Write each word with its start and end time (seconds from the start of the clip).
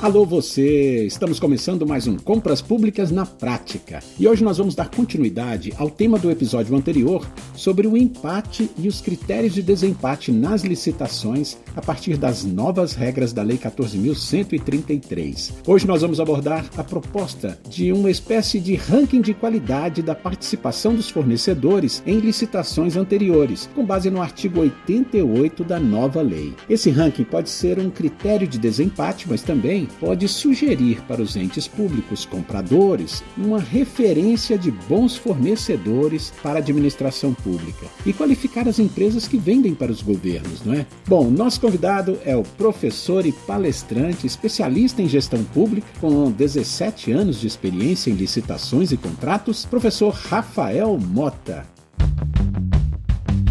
Alô 0.00 0.24
você! 0.24 1.06
Estamos 1.06 1.40
começando 1.40 1.84
mais 1.84 2.06
um 2.06 2.16
Compras 2.16 2.62
Públicas 2.62 3.10
na 3.10 3.26
Prática. 3.26 3.98
E 4.16 4.28
hoje 4.28 4.44
nós 4.44 4.56
vamos 4.56 4.76
dar 4.76 4.88
continuidade 4.88 5.72
ao 5.76 5.90
tema 5.90 6.20
do 6.20 6.30
episódio 6.30 6.76
anterior 6.76 7.28
sobre 7.56 7.84
o 7.88 7.96
empate 7.96 8.70
e 8.78 8.86
os 8.86 9.00
critérios 9.00 9.54
de 9.54 9.60
desempate 9.60 10.30
nas 10.30 10.62
licitações 10.62 11.56
a 11.74 11.82
partir 11.82 12.16
das 12.16 12.44
novas 12.44 12.94
regras 12.94 13.32
da 13.32 13.42
Lei 13.42 13.58
14.133. 13.58 15.54
Hoje 15.66 15.84
nós 15.84 16.02
vamos 16.02 16.20
abordar 16.20 16.64
a 16.76 16.84
proposta 16.84 17.58
de 17.68 17.92
uma 17.92 18.08
espécie 18.08 18.60
de 18.60 18.76
ranking 18.76 19.20
de 19.20 19.34
qualidade 19.34 20.00
da 20.00 20.14
participação 20.14 20.94
dos 20.94 21.10
fornecedores 21.10 22.04
em 22.06 22.20
licitações 22.20 22.96
anteriores, 22.96 23.68
com 23.74 23.84
base 23.84 24.08
no 24.10 24.22
artigo 24.22 24.60
88 24.60 25.64
da 25.64 25.80
nova 25.80 26.22
lei. 26.22 26.54
Esse 26.70 26.88
ranking 26.88 27.24
pode 27.24 27.50
ser 27.50 27.80
um 27.80 27.90
critério 27.90 28.46
de 28.46 28.60
desempate, 28.60 29.28
mas 29.28 29.42
também 29.42 29.87
pode 29.88 30.28
sugerir 30.28 31.02
para 31.02 31.22
os 31.22 31.36
entes 31.36 31.66
públicos 31.66 32.24
compradores 32.24 33.22
uma 33.36 33.58
referência 33.58 34.58
de 34.58 34.70
bons 34.70 35.16
fornecedores 35.16 36.32
para 36.42 36.58
a 36.58 36.58
administração 36.58 37.34
pública 37.34 37.86
e 38.04 38.12
qualificar 38.12 38.68
as 38.68 38.78
empresas 38.78 39.26
que 39.26 39.36
vendem 39.38 39.74
para 39.74 39.92
os 39.92 40.02
governos, 40.02 40.64
não 40.64 40.74
é? 40.74 40.86
Bom, 41.06 41.30
nosso 41.30 41.60
convidado 41.60 42.18
é 42.24 42.36
o 42.36 42.42
professor 42.42 43.26
e 43.26 43.32
palestrante, 43.32 44.26
especialista 44.26 45.02
em 45.02 45.08
gestão 45.08 45.42
pública, 45.44 45.88
com 46.00 46.30
17 46.30 47.12
anos 47.12 47.40
de 47.40 47.46
experiência 47.46 48.10
em 48.10 48.14
licitações 48.14 48.92
e 48.92 48.96
contratos, 48.96 49.64
professor 49.64 50.10
Rafael 50.10 50.98
Mota. 50.98 51.66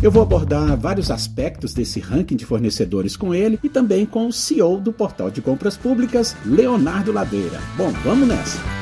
Eu 0.02 0.12
vou 0.12 0.22
abordar 0.22 0.78
vários 0.78 1.10
aspectos 1.10 1.74
desse 1.74 2.00
ranking 2.00 2.36
de 2.36 2.46
fornecedores 2.46 3.18
com 3.18 3.34
ele 3.34 3.60
e 3.64 3.70
também 3.70 4.06
com 4.06 4.28
o 4.28 4.34
CEO 4.34 4.80
do 4.80 4.94
portal 4.94 5.32
de 5.32 5.42
compras 5.42 5.76
públicas, 5.76 6.36
Leonardo 6.46 7.12
Ladeira. 7.12 7.60
Bom, 7.76 7.92
vamos 8.04 8.28
nessa! 8.28 8.77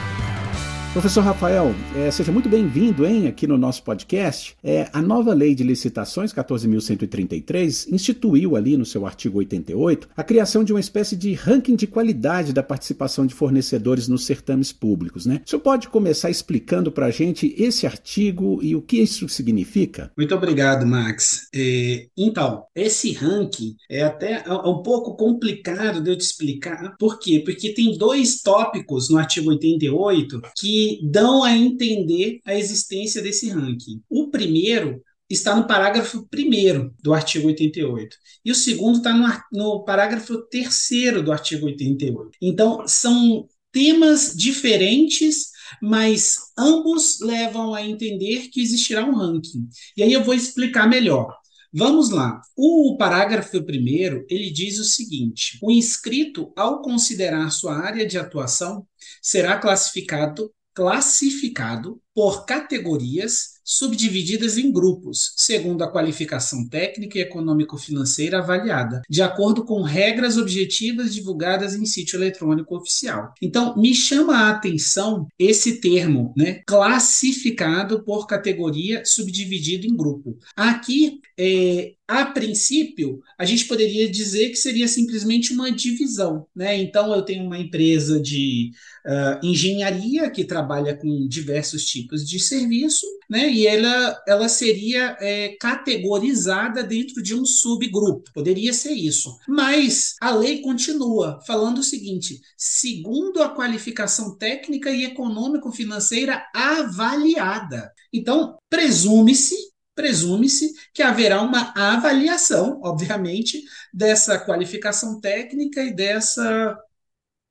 Professor 0.95 1.25
Rafael, 1.25 1.75
é, 1.93 2.09
seja 2.09 2.31
muito 2.31 2.47
bem-vindo 2.47 3.05
aqui 3.27 3.45
no 3.45 3.57
nosso 3.57 3.83
podcast. 3.83 4.55
É, 4.63 4.89
a 4.93 5.01
nova 5.01 5.33
lei 5.33 5.53
de 5.53 5.61
licitações, 5.61 6.31
14.133, 6.31 7.91
instituiu 7.91 8.55
ali 8.55 8.77
no 8.77 8.85
seu 8.85 9.05
artigo 9.05 9.39
88 9.39 10.07
a 10.15 10.23
criação 10.23 10.63
de 10.63 10.71
uma 10.71 10.79
espécie 10.79 11.17
de 11.17 11.33
ranking 11.33 11.75
de 11.75 11.85
qualidade 11.85 12.53
da 12.53 12.63
participação 12.63 13.25
de 13.25 13.33
fornecedores 13.33 14.07
nos 14.07 14.25
certames 14.25 14.71
públicos. 14.71 15.25
Né? 15.25 15.41
O 15.45 15.49
senhor 15.49 15.61
pode 15.61 15.89
começar 15.89 16.29
explicando 16.29 16.89
para 16.89 17.07
a 17.07 17.11
gente 17.11 17.53
esse 17.57 17.85
artigo 17.85 18.59
e 18.63 18.73
o 18.73 18.81
que 18.81 18.95
isso 18.95 19.27
significa? 19.27 20.13
Muito 20.17 20.33
obrigado, 20.33 20.85
Max. 20.85 21.49
É, 21.53 22.07
então, 22.15 22.63
esse 22.73 23.11
ranking 23.11 23.75
é 23.89 24.01
até 24.03 24.45
um 24.49 24.81
pouco 24.81 25.17
complicado 25.17 26.01
de 26.01 26.09
eu 26.09 26.17
te 26.17 26.21
explicar. 26.23 26.95
Por 26.97 27.19
quê? 27.19 27.41
Porque 27.43 27.73
tem 27.73 27.97
dois 27.97 28.41
tópicos 28.41 29.09
no 29.09 29.17
artigo 29.17 29.49
88 29.49 30.41
que 30.55 30.84
dão 31.03 31.43
a 31.43 31.55
entender 31.55 32.39
a 32.45 32.55
existência 32.55 33.21
desse 33.21 33.49
ranking. 33.49 34.01
O 34.09 34.29
primeiro 34.29 35.01
está 35.29 35.55
no 35.55 35.67
parágrafo 35.67 36.27
1 36.33 36.91
do 37.01 37.13
artigo 37.13 37.47
88. 37.47 38.15
E 38.43 38.51
o 38.51 38.55
segundo 38.55 38.97
está 38.97 39.13
no, 39.13 39.27
no 39.51 39.83
parágrafo 39.83 40.37
3 40.49 41.23
do 41.23 41.31
artigo 41.31 41.65
88. 41.65 42.31
Então, 42.41 42.87
são 42.87 43.47
temas 43.71 44.33
diferentes, 44.35 45.49
mas 45.81 46.37
ambos 46.57 47.19
levam 47.19 47.73
a 47.73 47.81
entender 47.81 48.49
que 48.49 48.61
existirá 48.61 49.03
um 49.03 49.15
ranking. 49.15 49.67
E 49.97 50.03
aí 50.03 50.13
eu 50.13 50.23
vou 50.23 50.33
explicar 50.33 50.87
melhor. 50.87 51.35
Vamos 51.77 52.09
lá. 52.09 52.39
O 52.55 52.95
parágrafo 52.97 53.61
primeiro, 53.65 54.25
ele 54.29 54.49
diz 54.49 54.79
o 54.79 54.85
seguinte: 54.85 55.57
o 55.61 55.69
inscrito, 55.69 56.53
ao 56.55 56.81
considerar 56.81 57.49
sua 57.49 57.77
área 57.77 58.07
de 58.07 58.17
atuação, 58.17 58.87
será 59.21 59.57
classificado 59.59 60.53
classificado 60.75 62.01
por 62.13 62.45
categorias 62.45 63.54
subdivididas 63.65 64.59
em 64.59 64.71
grupos, 64.71 65.33
segundo 65.35 65.83
a 65.83 65.91
qualificação 65.91 66.69
técnica 66.69 67.17
e 67.17 67.21
econômico-financeira 67.21 68.37
avaliada, 68.37 69.01
de 69.09 69.23
acordo 69.23 69.65
com 69.65 69.81
regras 69.81 70.37
objetivas 70.37 71.13
divulgadas 71.13 71.73
em 71.73 71.85
sítio 71.85 72.17
eletrônico 72.17 72.77
oficial. 72.77 73.33
Então, 73.41 73.75
me 73.75 73.95
chama 73.95 74.37
a 74.37 74.49
atenção 74.51 75.27
esse 75.39 75.81
termo, 75.81 76.31
né? 76.37 76.61
Classificado 76.67 78.03
por 78.03 78.27
categoria, 78.27 79.03
subdividido 79.03 79.87
em 79.87 79.95
grupo. 79.95 80.37
Aqui, 80.55 81.19
é, 81.37 81.93
a 82.07 82.23
princípio, 82.25 83.19
a 83.37 83.45
gente 83.45 83.65
poderia 83.65 84.09
dizer 84.09 84.49
que 84.49 84.57
seria 84.57 84.87
simplesmente 84.87 85.51
uma 85.51 85.71
divisão, 85.71 86.45
né? 86.55 86.77
Então, 86.77 87.13
eu 87.13 87.23
tenho 87.23 87.43
uma 87.43 87.57
empresa 87.57 88.19
de 88.21 88.71
uh, 89.05 89.45
engenharia 89.45 90.29
que 90.29 90.45
trabalha 90.45 90.95
com 90.95 91.27
diversos 91.27 91.83
tipos 91.85 92.27
de 92.27 92.39
serviço, 92.39 93.07
né? 93.27 93.49
E 93.55 93.65
ela, 93.65 94.21
ela 94.27 94.49
seria 94.49 95.15
é, 95.21 95.55
categorizada 95.57 96.83
dentro 96.83 97.23
de 97.23 97.33
um 97.33 97.45
subgrupo. 97.45 98.29
Poderia 98.33 98.73
ser 98.73 98.91
isso. 98.91 99.33
Mas 99.47 100.15
a 100.19 100.31
lei 100.31 100.59
continua 100.59 101.39
falando 101.47 101.77
o 101.77 101.83
seguinte: 101.83 102.41
segundo 102.57 103.41
a 103.41 103.47
qualificação 103.47 104.37
técnica 104.37 104.91
e 104.91 105.05
econômico-financeira 105.05 106.45
avaliada. 106.53 107.89
Então, 108.11 108.57
presume-se 108.69 109.55
presume-se 109.95 110.73
que 110.93 111.01
haverá 111.01 111.41
uma 111.41 111.71
avaliação, 111.73 112.81
obviamente, 112.83 113.63
dessa 113.93 114.37
qualificação 114.37 115.21
técnica 115.21 115.81
e 115.81 115.95
dessa 115.95 116.77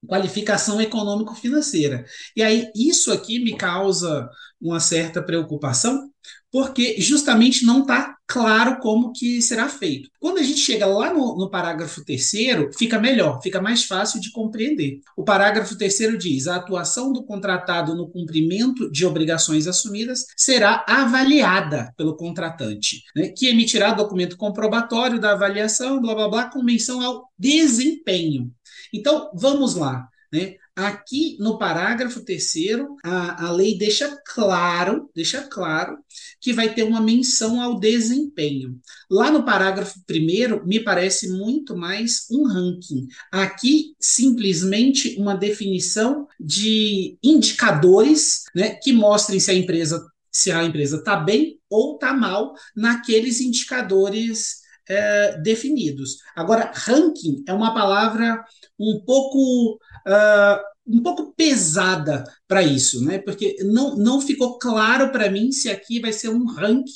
qualificação 0.07 0.81
econômico-financeira. 0.81 2.05
E 2.37 2.43
aí, 2.43 2.71
isso 2.75 3.13
aqui 3.13 3.39
me 3.39 3.57
causa 3.57 4.29
uma 4.61 4.81
certa 4.81 5.23
preocupação, 5.23 6.11
porque 6.51 7.01
justamente 7.01 7.67
não 7.67 7.83
está 7.83 8.15
claro 8.27 8.79
como 8.81 9.13
que 9.13 9.43
será 9.43 9.69
feito. 9.69 10.09
Quando 10.19 10.39
a 10.39 10.43
gente 10.43 10.61
chega 10.61 10.87
lá 10.87 11.13
no, 11.13 11.37
no, 11.37 11.51
parágrafo 11.51 12.05
terceiro, 12.05 12.71
fica 12.77 12.99
melhor, 12.99 13.41
fica 13.43 13.61
mais 13.61 13.85
fácil 13.85 14.21
de 14.21 14.31
compreender. 14.33 15.01
O 15.17 15.25
parágrafo 15.25 15.77
terceiro 15.77 16.17
diz: 16.17 16.47
a 16.47 16.57
atuação 16.57 17.13
do 17.13 17.25
contratado 17.25 17.95
no 17.95 18.09
cumprimento 18.09 18.91
de 18.91 19.05
obrigações 19.05 19.67
assumidas 19.67 20.25
será 20.37 20.85
avaliada 20.89 21.93
pelo 21.97 22.17
contratante, 22.17 23.03
né, 23.15 23.29
que 23.29 23.49
emitirá 23.49 23.93
documento 23.93 24.37
comprobatório 24.37 25.21
da 25.21 25.33
avaliação, 25.33 26.01
blá 26.01 26.15
blá 26.15 26.29
blá, 26.29 26.51
com 26.51 26.63
menção 26.63 27.01
ao 27.03 27.29
desempenho. 27.39 28.51
Então, 28.95 29.31
vamos 29.35 29.75
lá. 29.75 30.09
Né? 30.33 30.57
Aqui 30.75 31.37
no 31.39 31.59
parágrafo 31.59 32.25
terceiro, 32.25 32.97
a, 33.05 33.47
a 33.47 33.53
lei 33.53 33.79
deixa 33.79 34.21
claro, 34.27 35.09
deixa 35.15 35.43
claro 35.43 35.97
que 36.41 36.53
vai 36.53 36.75
ter 36.75 36.83
uma 36.83 37.01
menção 37.01 37.61
ao 37.61 37.79
desempenho. 37.79 38.81
Lá 39.09 39.31
no 39.31 39.45
parágrafo 39.45 40.01
primeiro, 40.05 40.67
me 40.67 40.81
parece 40.81 41.29
muito 41.29 41.77
mais 41.77 42.27
um 42.31 42.47
ranking. 42.47 43.07
Aqui, 43.31 43.95
simplesmente 44.01 45.15
uma 45.19 45.37
definição 45.37 46.27
de 46.41 47.17
indicadores 47.23 48.43
né, 48.55 48.71
que 48.71 48.93
mostrem 48.93 49.39
se 49.39 49.51
a 49.51 49.55
empresa 49.55 50.05
se 50.33 50.51
a 50.51 50.65
empresa 50.65 50.97
está 50.97 51.15
bem 51.15 51.61
ou 51.71 51.95
está 51.95 52.13
mal 52.13 52.55
naqueles 52.75 53.41
indicadores 53.41 54.64
é, 54.89 55.39
definidos. 55.39 56.19
Agora, 56.35 56.73
ranking 56.75 57.43
é 57.47 57.53
uma 57.53 57.75
palavra 57.75 58.45
um 58.79 59.03
pouco. 59.05 59.79
Uh, 60.07 60.75
um 60.87 61.03
pouco 61.03 61.33
pesada 61.33 62.25
para 62.47 62.63
isso, 62.63 63.03
né? 63.03 63.19
Porque 63.19 63.57
não, 63.65 63.97
não 63.97 64.21
ficou 64.21 64.59
claro 64.59 65.11
para 65.11 65.31
mim 65.31 65.51
se 65.51 65.71
aqui 65.71 65.99
vai 65.99 66.13
ser 66.13 66.29
um 66.29 66.45
ranking 66.45 66.93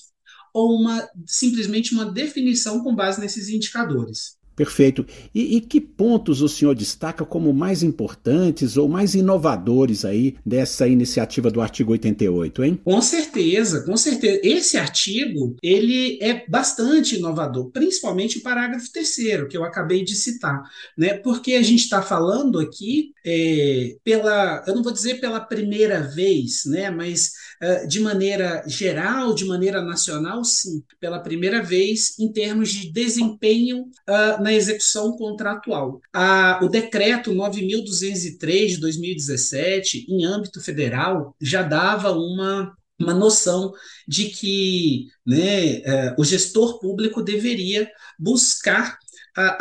ou 0.53 0.79
uma 0.79 1.09
simplesmente 1.27 1.95
uma 1.95 2.05
definição 2.05 2.83
com 2.83 2.95
base 2.95 3.21
nesses 3.21 3.49
indicadores. 3.49 4.38
Perfeito. 4.59 5.07
E, 5.33 5.57
e, 5.57 5.61
que 5.61 5.81
pontos 5.81 6.43
o 6.43 6.49
senhor 6.49 6.75
destaca 6.75 7.25
como 7.25 7.53
mais 7.55 7.85
importantes 7.85 8.77
ou 8.77 8.89
mais 8.89 9.15
inovadores 9.15 10.05
aí 10.05 10.35
dessa 10.45 10.89
iniciativa 10.89 11.49
do 11.49 11.61
artigo 11.61 11.93
88, 11.93 12.65
hein? 12.65 12.81
Com 12.85 13.01
certeza, 13.01 13.85
com 13.85 13.97
certeza. 13.97 14.41
Esse 14.43 14.77
artigo, 14.77 15.55
ele 15.63 16.19
é 16.21 16.45
bastante 16.49 17.15
inovador, 17.15 17.71
principalmente 17.71 18.39
o 18.39 18.43
parágrafo 18.43 18.91
terceiro, 18.91 19.47
que 19.47 19.57
eu 19.57 19.63
acabei 19.63 20.03
de 20.03 20.17
citar, 20.17 20.61
né? 20.97 21.15
Porque 21.15 21.53
a 21.53 21.63
gente 21.63 21.85
está 21.85 22.03
falando 22.03 22.59
aqui 22.59 23.13
é, 23.25 23.95
pela, 24.03 24.65
eu 24.67 24.75
não 24.75 24.83
vou 24.83 24.93
dizer 24.93 25.21
pela 25.21 25.39
primeira 25.39 26.01
vez, 26.01 26.63
né? 26.67 26.91
Mas 26.91 27.31
uh, 27.63 27.87
de 27.87 28.01
maneira 28.01 28.65
geral, 28.67 29.37
de 29.37 29.45
maneira 29.45 29.81
nacional, 29.81 30.43
sim, 30.43 30.83
pela 30.99 31.21
primeira 31.21 31.63
vez 31.63 32.19
em 32.19 32.33
termos 32.33 32.71
de 32.71 32.91
desempenho 32.91 33.83
uh, 33.83 34.43
na 34.49 34.55
execução 34.55 35.15
contratual. 35.17 36.01
A, 36.11 36.59
o 36.63 36.69
decreto 36.69 37.33
9.203 37.33 38.69
de 38.69 38.77
2017, 38.79 40.07
em 40.09 40.25
âmbito 40.25 40.61
federal, 40.61 41.37
já 41.41 41.63
dava 41.63 42.13
uma 42.13 42.75
uma 43.01 43.15
noção 43.15 43.73
de 44.09 44.29
que 44.29 45.07
né, 45.25 45.77
é, 45.83 46.17
o 46.19 46.25
gestor 46.25 46.81
público 46.81 47.23
deveria 47.23 47.89
buscar 48.19 48.99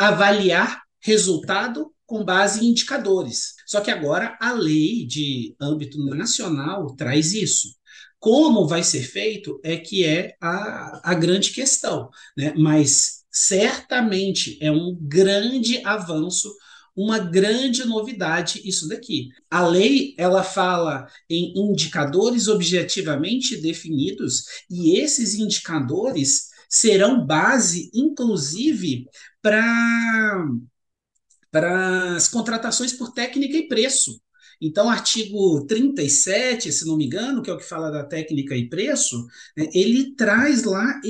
avaliar 0.00 0.82
resultado 1.00 1.92
com 2.04 2.24
base 2.24 2.64
em 2.64 2.70
indicadores. 2.70 3.54
Só 3.64 3.80
que 3.80 3.92
agora 3.92 4.36
a 4.40 4.52
lei 4.52 5.06
de 5.06 5.54
âmbito 5.60 6.04
nacional 6.04 6.96
traz 6.96 7.32
isso. 7.32 7.76
Como 8.18 8.66
vai 8.66 8.82
ser 8.82 9.02
feito 9.02 9.60
é 9.62 9.76
que 9.76 10.04
é 10.04 10.34
a, 10.40 11.12
a 11.12 11.14
grande 11.14 11.52
questão, 11.52 12.10
né? 12.36 12.52
mas 12.56 13.17
certamente 13.38 14.58
é 14.60 14.70
um 14.70 14.96
grande 15.00 15.84
avanço 15.84 16.52
uma 16.98 17.20
grande 17.20 17.84
novidade 17.84 18.60
isso 18.64 18.88
daqui. 18.88 19.28
A 19.48 19.64
lei, 19.64 20.16
ela 20.18 20.42
fala 20.42 21.06
em 21.30 21.52
indicadores 21.56 22.48
objetivamente 22.48 23.56
definidos 23.56 24.42
e 24.68 24.98
esses 24.98 25.36
indicadores 25.36 26.48
serão 26.68 27.24
base, 27.24 27.88
inclusive, 27.94 29.06
para 29.40 30.44
para 31.50 32.16
as 32.16 32.28
contratações 32.28 32.92
por 32.92 33.12
técnica 33.12 33.56
e 33.56 33.68
preço. 33.68 34.20
Então, 34.60 34.90
artigo 34.90 35.64
37, 35.66 36.72
se 36.72 36.86
não 36.86 36.96
me 36.96 37.06
engano, 37.06 37.42
que 37.42 37.50
é 37.50 37.52
o 37.52 37.58
que 37.58 37.64
fala 37.64 37.90
da 37.90 38.04
técnica 38.04 38.56
e 38.56 38.68
preço, 38.68 39.26
né, 39.56 39.68
ele 39.72 40.14
traz 40.16 40.64
lá 40.64 41.00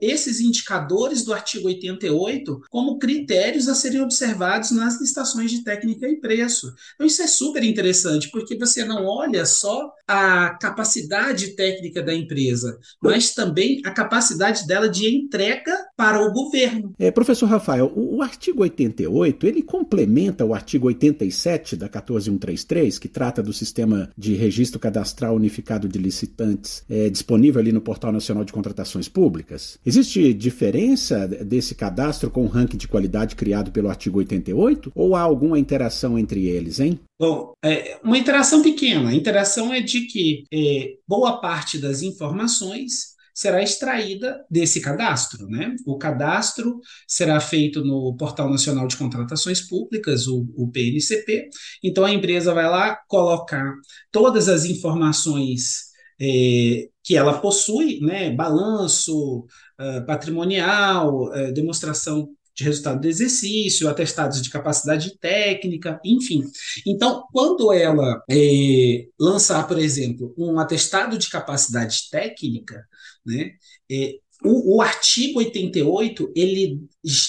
esses 0.00 0.40
indicadores 0.40 1.24
do 1.24 1.32
artigo 1.32 1.68
88 1.68 2.62
como 2.70 2.98
critérios 2.98 3.68
a 3.68 3.74
serem 3.74 4.00
observados 4.00 4.70
nas 4.70 5.00
licitações 5.00 5.50
de 5.50 5.62
técnica 5.62 6.08
e 6.08 6.16
preço. 6.16 6.72
Então, 6.94 7.06
isso 7.06 7.22
é 7.22 7.26
super 7.26 7.62
interessante, 7.62 8.30
porque 8.30 8.56
você 8.56 8.84
não 8.84 9.04
olha 9.04 9.44
só 9.44 9.92
a 10.06 10.50
capacidade 10.50 11.48
técnica 11.54 12.02
da 12.02 12.14
empresa, 12.14 12.78
mas 13.02 13.34
também 13.34 13.82
a 13.84 13.90
capacidade 13.90 14.66
dela 14.66 14.88
de 14.88 15.08
entrega 15.14 15.76
para 15.96 16.24
o 16.24 16.32
governo. 16.32 16.94
É, 16.98 17.10
professor 17.10 17.46
Rafael, 17.46 17.92
o, 17.94 18.16
o 18.16 18.22
artigo 18.22 18.62
88, 18.62 19.46
ele 19.46 19.62
complementa 19.62 20.44
o 20.44 20.54
artigo 20.54 20.86
87 20.86 21.76
da 21.76 21.88
14133, 21.88 22.77
que 22.98 23.08
trata 23.08 23.42
do 23.42 23.52
sistema 23.52 24.10
de 24.16 24.34
registro 24.34 24.78
cadastral 24.78 25.34
unificado 25.34 25.88
de 25.88 25.98
licitantes, 25.98 26.84
é, 26.88 27.08
disponível 27.10 27.60
ali 27.60 27.72
no 27.72 27.80
Portal 27.80 28.12
Nacional 28.12 28.44
de 28.44 28.52
Contratações 28.52 29.08
Públicas. 29.08 29.78
Existe 29.84 30.32
diferença 30.32 31.26
desse 31.26 31.74
cadastro 31.74 32.30
com 32.30 32.44
o 32.44 32.48
ranking 32.48 32.76
de 32.76 32.86
qualidade 32.86 33.34
criado 33.34 33.72
pelo 33.72 33.88
artigo 33.88 34.18
88? 34.18 34.92
Ou 34.94 35.16
há 35.16 35.20
alguma 35.20 35.58
interação 35.58 36.18
entre 36.18 36.46
eles, 36.46 36.78
hein? 36.78 37.00
Bom, 37.18 37.52
é 37.64 37.98
uma 38.04 38.16
interação 38.16 38.62
pequena. 38.62 39.08
A 39.08 39.14
interação 39.14 39.72
é 39.72 39.80
de 39.80 40.02
que 40.02 40.44
é, 40.52 40.94
boa 41.06 41.40
parte 41.40 41.78
das 41.78 42.02
informações 42.02 43.17
será 43.38 43.62
extraída 43.62 44.44
desse 44.50 44.80
cadastro. 44.80 45.46
Né? 45.46 45.76
O 45.86 45.96
cadastro 45.96 46.80
será 47.06 47.38
feito 47.38 47.84
no 47.84 48.16
Portal 48.16 48.50
Nacional 48.50 48.88
de 48.88 48.96
Contratações 48.96 49.60
Públicas, 49.60 50.26
o, 50.26 50.44
o 50.56 50.68
PNCP. 50.68 51.48
Então 51.84 52.04
a 52.04 52.12
empresa 52.12 52.52
vai 52.52 52.68
lá 52.68 52.96
colocar 53.06 53.72
todas 54.10 54.48
as 54.48 54.64
informações 54.64 55.84
é, 56.20 56.88
que 57.04 57.16
ela 57.16 57.38
possui, 57.38 58.00
né? 58.00 58.28
balanço 58.34 59.46
uh, 59.80 60.04
patrimonial, 60.04 61.26
uh, 61.26 61.52
demonstração 61.52 62.30
de 62.58 62.64
resultado 62.64 63.00
do 63.00 63.06
exercício, 63.06 63.88
atestados 63.88 64.42
de 64.42 64.50
capacidade 64.50 65.16
técnica, 65.18 66.00
enfim. 66.04 66.42
Então, 66.84 67.24
quando 67.32 67.72
ela 67.72 68.20
é, 68.28 69.06
lançar, 69.18 69.64
por 69.68 69.78
exemplo, 69.78 70.34
um 70.36 70.58
atestado 70.58 71.16
de 71.16 71.30
capacidade 71.30 72.10
técnica, 72.10 72.84
né, 73.24 73.52
é, 73.88 74.16
o, 74.42 74.76
o, 74.76 74.82
artigo 74.82 75.38
88 75.38 76.32
ele, 76.34 76.80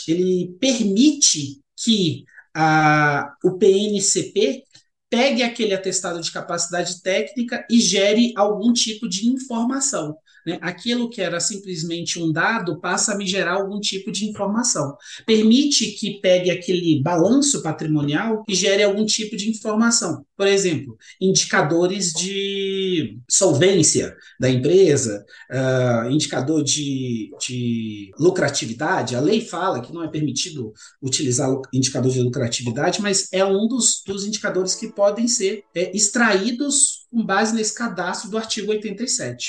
ele 0.08 0.56
permite 0.60 1.62
que 1.78 2.24
a, 2.56 3.32
o 3.44 3.56
PNCP 3.56 4.64
pegue 5.12 5.44
aquele 5.44 5.76
atestado 5.76 6.20
de 6.22 6.32
capacidade 6.32 7.04
técnica 7.04 7.66
e 7.70 7.80
gere 7.80 8.34
algum 8.36 8.74
tipo 8.74 9.08
de 9.08 9.28
informação. 9.28 10.18
Né? 10.50 10.58
Aquilo 10.62 11.10
que 11.10 11.22
era 11.22 11.40
simplesmente 11.40 12.20
um 12.20 12.32
dado 12.32 12.80
passa 12.80 13.14
a 13.14 13.18
me 13.18 13.26
gerar 13.26 13.54
algum 13.54 13.80
tipo 13.80 14.12
de 14.12 14.28
informação. 14.28 14.98
Permite 15.26 15.92
que 15.92 16.20
pegue 16.20 16.50
aquele 16.50 17.02
balanço 17.02 17.62
patrimonial 17.62 18.44
e 18.48 18.56
gere 18.56 18.84
algum 18.84 19.06
tipo 19.06 19.38
de 19.38 19.50
informação. 19.50 20.26
Por 20.36 20.48
exemplo, 20.48 20.98
indicadores 21.20 22.14
de 22.14 23.20
solvência 23.30 24.16
da 24.40 24.50
empresa, 24.50 25.26
uh, 25.52 26.10
indicador 26.10 26.64
de, 26.64 27.30
de 27.46 28.12
lucratividade. 28.18 29.16
A 29.16 29.20
lei 29.20 29.42
fala 29.42 29.82
que 29.82 29.94
não 29.94 30.04
é 30.04 30.08
permitido 30.08 30.74
utilizar 31.02 31.50
indicador 31.74 32.12
de 32.12 32.22
lucratividade, 32.22 33.02
mas 33.02 33.28
é 33.34 33.44
um 33.44 33.68
dos, 33.68 34.02
dos 34.06 34.26
indicadores 34.26 34.76
que 34.76 34.88
podem 34.88 35.28
ser 35.28 35.64
é, 35.76 35.96
extraídos 35.96 37.06
com 37.12 37.24
base 37.24 37.54
nesse 37.54 37.74
cadastro 37.74 38.30
do 38.30 38.38
artigo 38.38 38.72
87. 38.72 39.48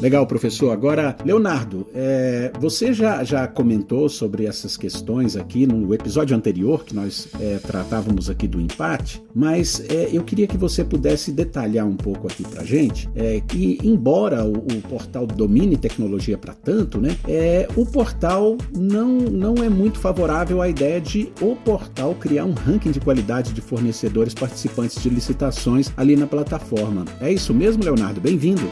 Legal, 0.00 0.26
professor. 0.26 0.70
Agora, 0.70 1.14
Leonardo, 1.24 1.86
é, 1.94 2.50
você 2.58 2.92
já, 2.92 3.22
já 3.22 3.46
comentou 3.46 4.08
sobre 4.08 4.46
essas 4.46 4.76
questões 4.76 5.36
aqui 5.36 5.66
no 5.66 5.92
episódio 5.92 6.34
anterior, 6.34 6.84
que 6.84 6.94
nós 6.94 7.28
é, 7.38 7.58
tratávamos 7.58 8.30
aqui 8.30 8.48
do 8.48 8.58
empate, 8.58 9.22
mas 9.34 9.84
é, 9.90 10.08
eu 10.10 10.24
queria 10.24 10.46
que 10.46 10.56
você 10.56 10.82
pudesse 10.82 11.30
detalhar 11.30 11.86
um 11.86 11.96
pouco 11.96 12.26
aqui 12.26 12.42
para 12.42 12.64
gente 12.64 13.10
é, 13.14 13.42
que, 13.46 13.78
embora 13.84 14.42
o, 14.44 14.52
o, 14.52 14.82
portal 14.88 15.26
domine 15.26 15.76
tecnologia 15.76 16.38
para 16.38 16.54
tanto, 16.54 16.98
né, 16.98 17.16
é, 17.28 17.68
o 17.76 17.84
portal 17.84 18.56
não, 18.74 19.18
não 19.18 19.54
é 19.62 19.68
muito 19.68 19.98
favorável 19.98 20.62
à 20.62 20.68
ideia 20.68 21.00
de 21.00 21.30
o 21.42 21.54
portal 21.56 22.14
criar 22.14 22.46
um 22.46 22.52
ranking 22.52 22.90
de 22.90 23.00
qualidade 23.00 23.52
de 23.52 23.60
fornecedores 23.60 24.32
participantes 24.32 25.02
de 25.02 25.10
licitações 25.10 25.92
ali 25.96 26.16
na 26.16 26.26
plataforma. 26.26 27.04
É 27.20 27.30
isso 27.30 27.52
mesmo, 27.52 27.84
Leonardo? 27.84 28.20
Bem-vindo! 28.20 28.68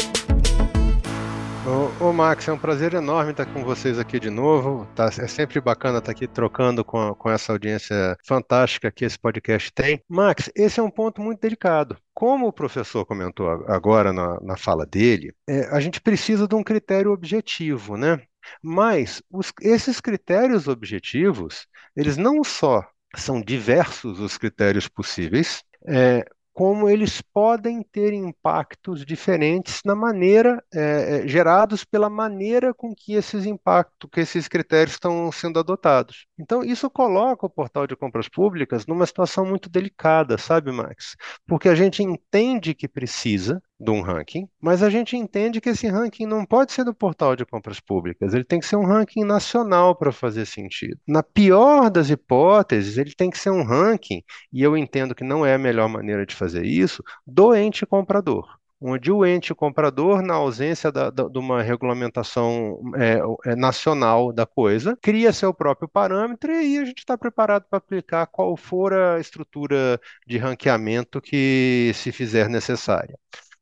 Ô, 1.68 2.06
ô, 2.06 2.12
Max, 2.14 2.48
é 2.48 2.52
um 2.52 2.58
prazer 2.58 2.94
enorme 2.94 3.32
estar 3.32 3.44
com 3.44 3.62
vocês 3.62 3.98
aqui 3.98 4.18
de 4.18 4.30
novo. 4.30 4.86
Tá, 4.94 5.10
é 5.18 5.26
sempre 5.26 5.60
bacana 5.60 5.98
estar 5.98 6.12
aqui 6.12 6.26
trocando 6.26 6.82
com, 6.82 7.14
com 7.14 7.30
essa 7.30 7.52
audiência 7.52 8.16
fantástica 8.24 8.90
que 8.90 9.04
esse 9.04 9.18
podcast 9.18 9.70
tem. 9.74 10.00
Max, 10.08 10.50
esse 10.56 10.80
é 10.80 10.82
um 10.82 10.90
ponto 10.90 11.20
muito 11.20 11.40
delicado. 11.40 11.98
Como 12.14 12.46
o 12.46 12.52
professor 12.54 13.04
comentou 13.04 13.50
agora 13.66 14.14
na, 14.14 14.40
na 14.40 14.56
fala 14.56 14.86
dele, 14.86 15.34
é, 15.46 15.66
a 15.66 15.78
gente 15.78 16.00
precisa 16.00 16.48
de 16.48 16.54
um 16.54 16.64
critério 16.64 17.12
objetivo, 17.12 17.98
né? 17.98 18.18
Mas 18.62 19.22
os, 19.30 19.52
esses 19.60 20.00
critérios 20.00 20.68
objetivos, 20.68 21.66
eles 21.94 22.16
não 22.16 22.42
só 22.42 22.82
são 23.14 23.42
diversos 23.42 24.20
os 24.20 24.38
critérios 24.38 24.88
possíveis, 24.88 25.62
é, 25.86 26.24
como 26.58 26.88
eles 26.88 27.22
podem 27.22 27.84
ter 27.84 28.12
impactos 28.12 29.06
diferentes 29.06 29.80
na 29.84 29.94
maneira 29.94 30.60
é, 30.74 31.20
é, 31.20 31.28
gerados 31.28 31.84
pela 31.84 32.10
maneira 32.10 32.74
com 32.74 32.92
que 32.92 33.12
esses 33.12 33.46
impactos, 33.46 34.10
que 34.10 34.18
esses 34.18 34.48
critérios 34.48 34.94
estão 34.94 35.30
sendo 35.30 35.60
adotados. 35.60 36.26
Então 36.36 36.64
isso 36.64 36.90
coloca 36.90 37.46
o 37.46 37.48
portal 37.48 37.86
de 37.86 37.94
compras 37.94 38.28
públicas 38.28 38.88
numa 38.88 39.06
situação 39.06 39.46
muito 39.46 39.70
delicada, 39.70 40.36
sabe, 40.36 40.72
Max? 40.72 41.14
Porque 41.46 41.68
a 41.68 41.76
gente 41.76 42.02
entende 42.02 42.74
que 42.74 42.88
precisa 42.88 43.62
de 43.78 43.90
um 43.90 44.00
ranking, 44.00 44.48
mas 44.60 44.82
a 44.82 44.90
gente 44.90 45.16
entende 45.16 45.60
que 45.60 45.68
esse 45.70 45.86
ranking 45.86 46.26
não 46.26 46.44
pode 46.44 46.72
ser 46.72 46.84
do 46.84 46.94
portal 46.94 47.36
de 47.36 47.46
compras 47.46 47.80
públicas, 47.80 48.34
ele 48.34 48.44
tem 48.44 48.58
que 48.60 48.66
ser 48.66 48.76
um 48.76 48.86
ranking 48.86 49.24
nacional 49.24 49.94
para 49.94 50.12
fazer 50.12 50.46
sentido. 50.46 50.98
Na 51.06 51.22
pior 51.22 51.90
das 51.90 52.10
hipóteses, 52.10 52.98
ele 52.98 53.14
tem 53.14 53.30
que 53.30 53.38
ser 53.38 53.50
um 53.50 53.62
ranking, 53.64 54.22
e 54.52 54.62
eu 54.62 54.76
entendo 54.76 55.14
que 55.14 55.24
não 55.24 55.46
é 55.46 55.54
a 55.54 55.58
melhor 55.58 55.88
maneira 55.88 56.26
de 56.26 56.34
fazer 56.34 56.64
isso, 56.64 57.02
do 57.26 57.54
ente 57.54 57.86
comprador 57.86 58.58
onde 58.80 59.10
o 59.10 59.26
ente 59.26 59.54
comprador, 59.54 60.22
na 60.22 60.34
ausência 60.34 60.92
da, 60.92 61.10
da, 61.10 61.24
de 61.28 61.38
uma 61.38 61.62
regulamentação 61.62 62.80
é, 62.96 63.20
é, 63.50 63.56
nacional 63.56 64.32
da 64.32 64.46
coisa, 64.46 64.96
cria 65.02 65.32
seu 65.32 65.52
próprio 65.52 65.88
parâmetro 65.88 66.52
e 66.52 66.56
aí 66.56 66.78
a 66.78 66.84
gente 66.84 66.98
está 66.98 67.18
preparado 67.18 67.64
para 67.68 67.78
aplicar 67.78 68.26
qual 68.26 68.56
for 68.56 68.92
a 68.92 69.18
estrutura 69.20 70.00
de 70.26 70.38
ranqueamento 70.38 71.20
que 71.20 71.92
se 71.94 72.12
fizer 72.12 72.48
necessária. 72.48 73.18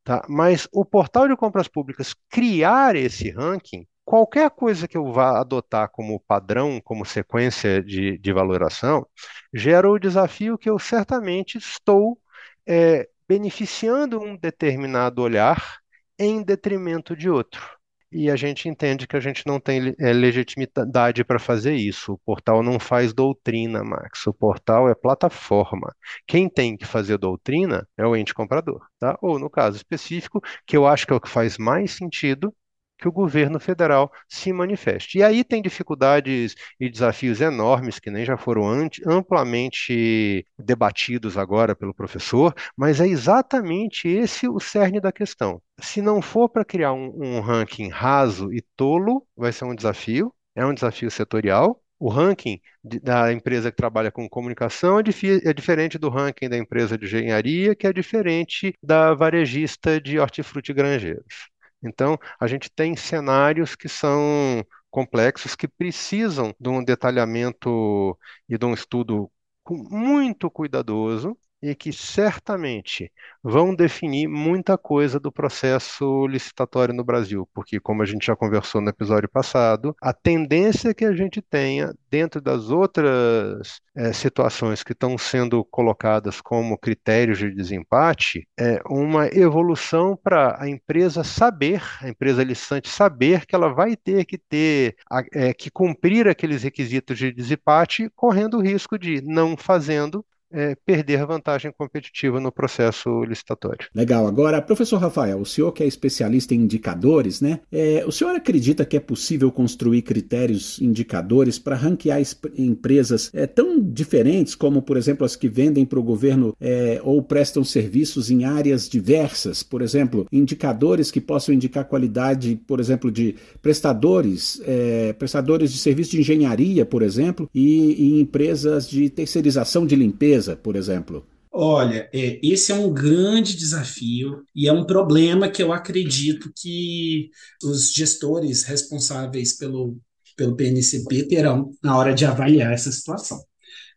Tá? 0.07 0.25
Mas 0.29 0.69
o 0.73 0.85
portal 0.85 1.27
de 1.27 1.35
compras 1.37 1.67
públicas 1.67 2.15
criar 2.31 2.95
esse 2.95 3.29
ranking, 3.29 3.85
qualquer 4.05 4.49
coisa 4.51 4.87
que 4.87 4.97
eu 4.97 5.13
vá 5.13 5.41
adotar 5.41 5.91
como 5.91 6.21
padrão, 6.21 6.81
como 6.81 7.05
sequência 7.05 7.83
de, 7.83 8.17
de 8.17 8.33
valoração, 8.33 9.05
gera 9.53 9.91
o 9.91 9.99
desafio 9.99 10.57
que 10.57 10.71
eu 10.71 10.79
certamente 10.79 11.59
estou 11.59 12.17
é, 12.65 13.09
beneficiando 13.29 14.21
um 14.21 14.37
determinado 14.37 15.23
olhar 15.23 15.81
em 16.17 16.41
detrimento 16.41 17.17
de 17.17 17.29
outro. 17.29 17.76
E 18.11 18.31
a 18.31 18.37
gente 18.37 18.69
entende 18.69 19.07
que 19.07 19.17
a 19.17 19.21
gente 19.21 19.47
não 19.47 19.61
tem 19.61 19.95
é, 19.99 20.13
legitimidade 20.13 21.25
para 21.25 21.39
fazer 21.39 21.75
isso. 21.75 22.13
O 22.15 22.19
portal 22.19 22.63
não 22.63 22.79
faz 22.79 23.13
doutrina, 23.13 23.83
Max. 23.85 24.27
O 24.27 24.35
portal 24.35 24.89
é 24.89 24.95
plataforma. 24.95 25.95
Quem 26.27 26.49
tem 26.49 26.77
que 26.77 26.85
fazer 26.85 27.19
doutrina 27.19 27.87
é 27.97 28.07
o 28.07 28.17
ente 28.17 28.35
comprador, 28.35 28.87
tá? 28.99 29.19
Ou 29.21 29.39
no 29.39 29.51
caso 29.51 29.77
específico, 29.77 30.41
que 30.67 30.77
eu 30.77 30.87
acho 30.87 31.07
que 31.07 31.13
é 31.13 31.17
o 31.17 31.21
que 31.21 31.29
faz 31.29 31.59
mais 31.59 31.93
sentido, 31.93 32.55
que 32.99 33.09
o 33.09 33.13
governo 33.13 33.61
federal 33.61 34.11
se 34.29 34.53
manifeste. 34.53 35.19
E 35.19 35.23
aí 35.23 35.45
tem 35.45 35.63
dificuldades 35.63 36.55
e 36.81 36.89
desafios 36.89 37.41
enormes 37.41 37.99
que 37.99 38.11
nem 38.11 38.25
já 38.25 38.37
foram 38.37 38.65
amplamente 39.07 40.47
debatidos 40.59 41.37
agora 41.37 41.77
pelo 41.77 41.95
professor, 41.95 42.55
mas 42.77 43.01
é 43.01 43.07
exatamente 43.07 44.09
esse 44.09 44.49
o 44.49 44.59
cerne 44.61 45.01
da 45.01 45.13
questão. 45.13 45.61
Se 45.81 46.01
não 46.01 46.23
for 46.23 46.49
para 46.49 46.65
criar 46.65 46.93
um, 46.93 47.13
um 47.17 47.41
ranking 47.41 47.89
raso 47.89 48.53
e 48.53 48.63
tolo, 48.77 49.27
vai 49.37 49.53
ser 49.53 49.65
um 49.65 49.75
desafio, 49.75 50.33
é 50.55 50.65
um 50.65 50.75
desafio 50.75 51.11
setorial, 51.11 51.81
o 51.99 52.09
ranking 52.09 52.61
da 52.83 53.33
empresa 53.33 53.71
que 53.71 53.77
trabalha 53.77 54.11
com 54.11 54.29
comunicação 54.29 54.99
é, 54.99 55.03
é, 55.45 55.53
diferente 55.53 55.99
do 55.99 56.09
ranking 56.09 56.49
da 56.49 56.57
empresa 56.57 56.97
de 56.97 57.07
engenharia, 57.07 57.75
que 57.75 57.87
é 57.87 57.93
diferente 57.93 58.75
da 58.83 59.15
varejista 59.15 60.01
de 60.01 60.19
hortifruti 60.19 60.73
granjeiros. 60.73 61.49
Então, 61.83 62.19
a 62.41 62.47
gente 62.47 62.71
tem 62.71 62.97
cenários 62.97 63.75
que 63.77 63.89
são 63.89 64.65
complexos, 64.91 65.55
que 65.55 65.69
precisam 65.69 66.55
de 66.59 66.69
um 66.69 66.83
detalhamento 66.85 68.19
e 68.49 68.57
de 68.59 68.65
um 68.67 68.75
estudo 68.75 69.31
muito 69.69 70.51
cuidadoso 70.51 71.37
e 71.63 71.75
que 71.75 71.93
certamente 71.93 73.11
vão 73.43 73.75
definir 73.75 74.29
muita 74.29 74.77
coisa 74.77 75.19
do 75.19 75.33
processo 75.33 76.27
licitatório 76.27 76.95
no 76.95 77.05
Brasil, 77.05 77.49
porque, 77.55 77.81
como 77.81 78.03
a 78.03 78.07
gente 78.07 78.27
já 78.27 78.37
conversou 78.37 78.81
no 78.81 78.91
episódio 78.91 79.29
passado, 79.29 79.97
a 80.01 80.13
tendência 80.13 80.95
que 80.95 81.05
a 81.05 81.13
gente 81.13 81.41
tenha 81.41 81.95
dentro 82.11 82.41
das 82.41 82.71
outras 82.71 83.81
é, 83.95 84.13
situações 84.13 84.83
que 84.83 84.93
estão 84.93 85.17
sendo 85.17 85.65
colocadas 85.65 86.41
como 86.41 86.79
critérios 86.79 87.39
de 87.39 87.51
desempate 87.51 88.47
é 88.59 88.81
uma 88.89 89.27
evolução 89.29 90.17
para 90.17 90.61
a 90.61 90.69
empresa 90.69 91.25
saber, 91.25 91.83
a 92.01 92.09
empresa 92.09 92.45
licitante 92.45 92.89
saber 92.89 93.47
que 93.47 93.55
ela 93.55 93.73
vai 93.73 93.97
ter 93.97 94.25
que 94.25 94.39
ter 94.39 94.97
é, 95.33 95.53
que 95.55 95.71
cumprir 95.71 96.29
aqueles 96.29 96.63
requisitos 96.63 97.17
de 97.19 97.33
desempate, 97.33 98.11
correndo 98.15 98.59
o 98.59 98.63
risco 98.63 98.99
de 98.99 99.23
não 99.23 99.57
fazendo 99.57 100.25
é, 100.53 100.75
perder 100.75 101.27
vantagem 101.27 101.73
competitiva 101.77 102.41
no 102.41 102.53
processo 102.53 103.25
licitatório. 103.25 103.89
Legal. 103.95 104.27
Agora, 104.27 104.63
professor 104.63 104.99
Rafael, 104.99 105.41
o 105.41 105.47
senhor 105.47 105.73
que 105.73 105.83
é 105.83 105.87
especialista 105.87 106.55
em 106.55 106.61
indicadores, 106.61 107.41
né? 107.41 107.61
É, 107.71 108.05
o 108.07 108.13
senhor 108.13 108.35
acredita 108.35 108.85
que 108.85 108.97
é 108.97 109.01
possível 109.01 109.51
construir 109.51 110.03
critérios, 110.03 110.81
indicadores 110.81 111.59
para 111.59 111.77
ranquear 111.77 112.21
empresas 112.57 113.31
é, 113.35 113.47
tão 113.47 113.81
diferentes 113.81 114.55
como, 114.55 114.83
por 114.83 114.97
exemplo, 114.97 115.25
as 115.25 115.37
que 115.37 115.49
vendem 115.49 115.85
para 115.85 115.99
o 115.99 116.03
governo 116.03 116.57
é, 116.61 117.01
ou 117.03 117.23
prestam 117.23 117.65
serviços 117.65 118.31
em 118.31 118.45
áreas 118.45 118.89
diversas? 118.89 119.63
Por 119.63 119.83
exemplo, 119.83 120.27
indicadores 120.33 121.11
que 121.11 121.21
possam 121.21 121.55
indicar 121.55 121.85
qualidade, 121.85 122.61
por 122.67 122.81
exemplo, 122.81 123.11
de 123.11 123.35
prestadores, 123.61 124.61
é, 124.65 125.13
prestadores 125.13 125.73
de 125.73 125.79
serviço 125.79 126.13
de 126.13 126.21
engenharia, 126.21 126.85
por 126.85 127.03
exemplo, 127.03 127.49
e, 127.55 128.17
e 128.17 128.21
empresas 128.21 128.89
de 128.89 129.11
terceirização 129.11 129.87
de 129.87 129.97
limpeza 129.97 130.36
por 130.63 130.77
exemplo? 130.77 131.27
Olha, 131.59 132.09
é, 132.13 132.39
esse 132.43 132.71
é 132.71 132.75
um 132.75 132.93
grande 132.93 133.57
desafio 133.57 134.45
e 134.55 134.69
é 134.69 134.73
um 134.73 134.85
problema 134.85 135.49
que 135.49 135.63
eu 135.63 135.73
acredito 135.73 136.53
que 136.55 137.31
os 137.65 137.93
gestores 137.93 138.65
responsáveis 138.65 139.55
pelo, 139.57 139.97
pelo 140.37 140.55
PNCP 140.55 141.25
terão 141.29 141.73
na 141.83 141.97
hora 141.97 142.13
de 142.13 142.27
avaliar 142.27 142.73
essa 142.75 142.93
situação. 142.93 143.43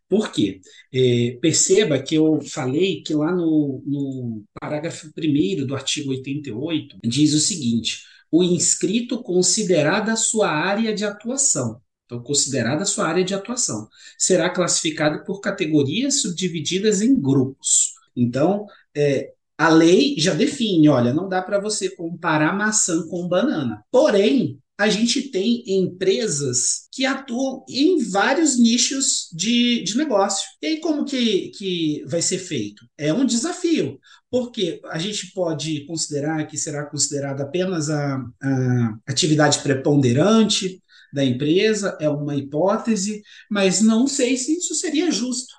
Por 0.07 0.31
quê? 0.31 0.61
É, 0.93 1.37
perceba 1.41 2.01
que 2.01 2.15
eu 2.15 2.39
falei 2.41 3.03
que 3.03 3.13
lá 3.13 3.31
no, 3.31 3.83
no 3.85 4.43
parágrafo 4.59 5.07
1 5.17 5.67
do 5.67 5.75
artigo 5.75 6.11
88 6.11 6.97
diz 7.03 7.33
o 7.33 7.39
seguinte: 7.39 8.03
o 8.31 8.41
inscrito 8.41 9.21
considerada 9.21 10.15
sua 10.15 10.49
área 10.49 10.95
de 10.95 11.03
atuação 11.03 11.81
então 12.09 12.23
considerada 12.23 12.81
a 12.81 12.87
sua 12.87 13.07
área 13.07 13.23
de 13.23 13.35
atuação. 13.35 13.87
Será 14.17 14.49
classificado 14.49 15.23
por 15.23 15.39
categorias 15.39 16.21
subdivididas 16.21 17.03
em 17.03 17.13
grupos. 17.13 17.93
Então, 18.15 18.65
é, 18.97 19.31
a 19.55 19.69
lei 19.69 20.15
já 20.17 20.33
define, 20.33 20.89
olha, 20.89 21.13
não 21.13 21.29
dá 21.29 21.39
para 21.39 21.59
você 21.59 21.87
comparar 21.87 22.57
maçã 22.57 23.07
com 23.07 23.27
banana. 23.27 23.83
Porém, 23.91 24.59
a 24.75 24.89
gente 24.89 25.23
tem 25.23 25.61
empresas 25.67 26.87
que 26.91 27.05
atuam 27.05 27.63
em 27.69 28.01
vários 28.01 28.57
nichos 28.57 29.29
de, 29.31 29.83
de 29.83 29.95
negócio. 29.95 30.47
E 30.61 30.67
aí, 30.67 30.79
como 30.79 31.05
que, 31.05 31.49
que 31.49 32.03
vai 32.07 32.21
ser 32.21 32.39
feito? 32.39 32.85
É 32.97 33.13
um 33.13 33.25
desafio, 33.25 33.99
porque 34.31 34.79
a 34.85 34.97
gente 34.97 35.31
pode 35.33 35.85
considerar 35.85 36.47
que 36.47 36.57
será 36.57 36.85
considerada 36.85 37.43
apenas 37.43 37.89
a, 37.89 38.25
a 38.41 38.97
atividade 39.05 39.59
preponderante, 39.59 40.81
da 41.13 41.23
empresa, 41.23 41.97
é 41.99 42.09
uma 42.09 42.35
hipótese, 42.35 43.21
mas 43.49 43.81
não 43.81 44.07
sei 44.07 44.37
se 44.37 44.57
isso 44.57 44.75
seria 44.75 45.11
justo. 45.11 45.53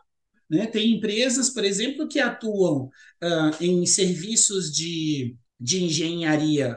Né? 0.50 0.66
Tem 0.66 0.96
empresas, 0.96 1.50
por 1.50 1.64
exemplo, 1.64 2.08
que 2.08 2.18
atuam 2.18 2.86
uh, 3.22 3.64
em 3.64 3.86
serviços 3.86 4.72
de, 4.72 5.36
de 5.58 5.84
engenharia, 5.84 6.76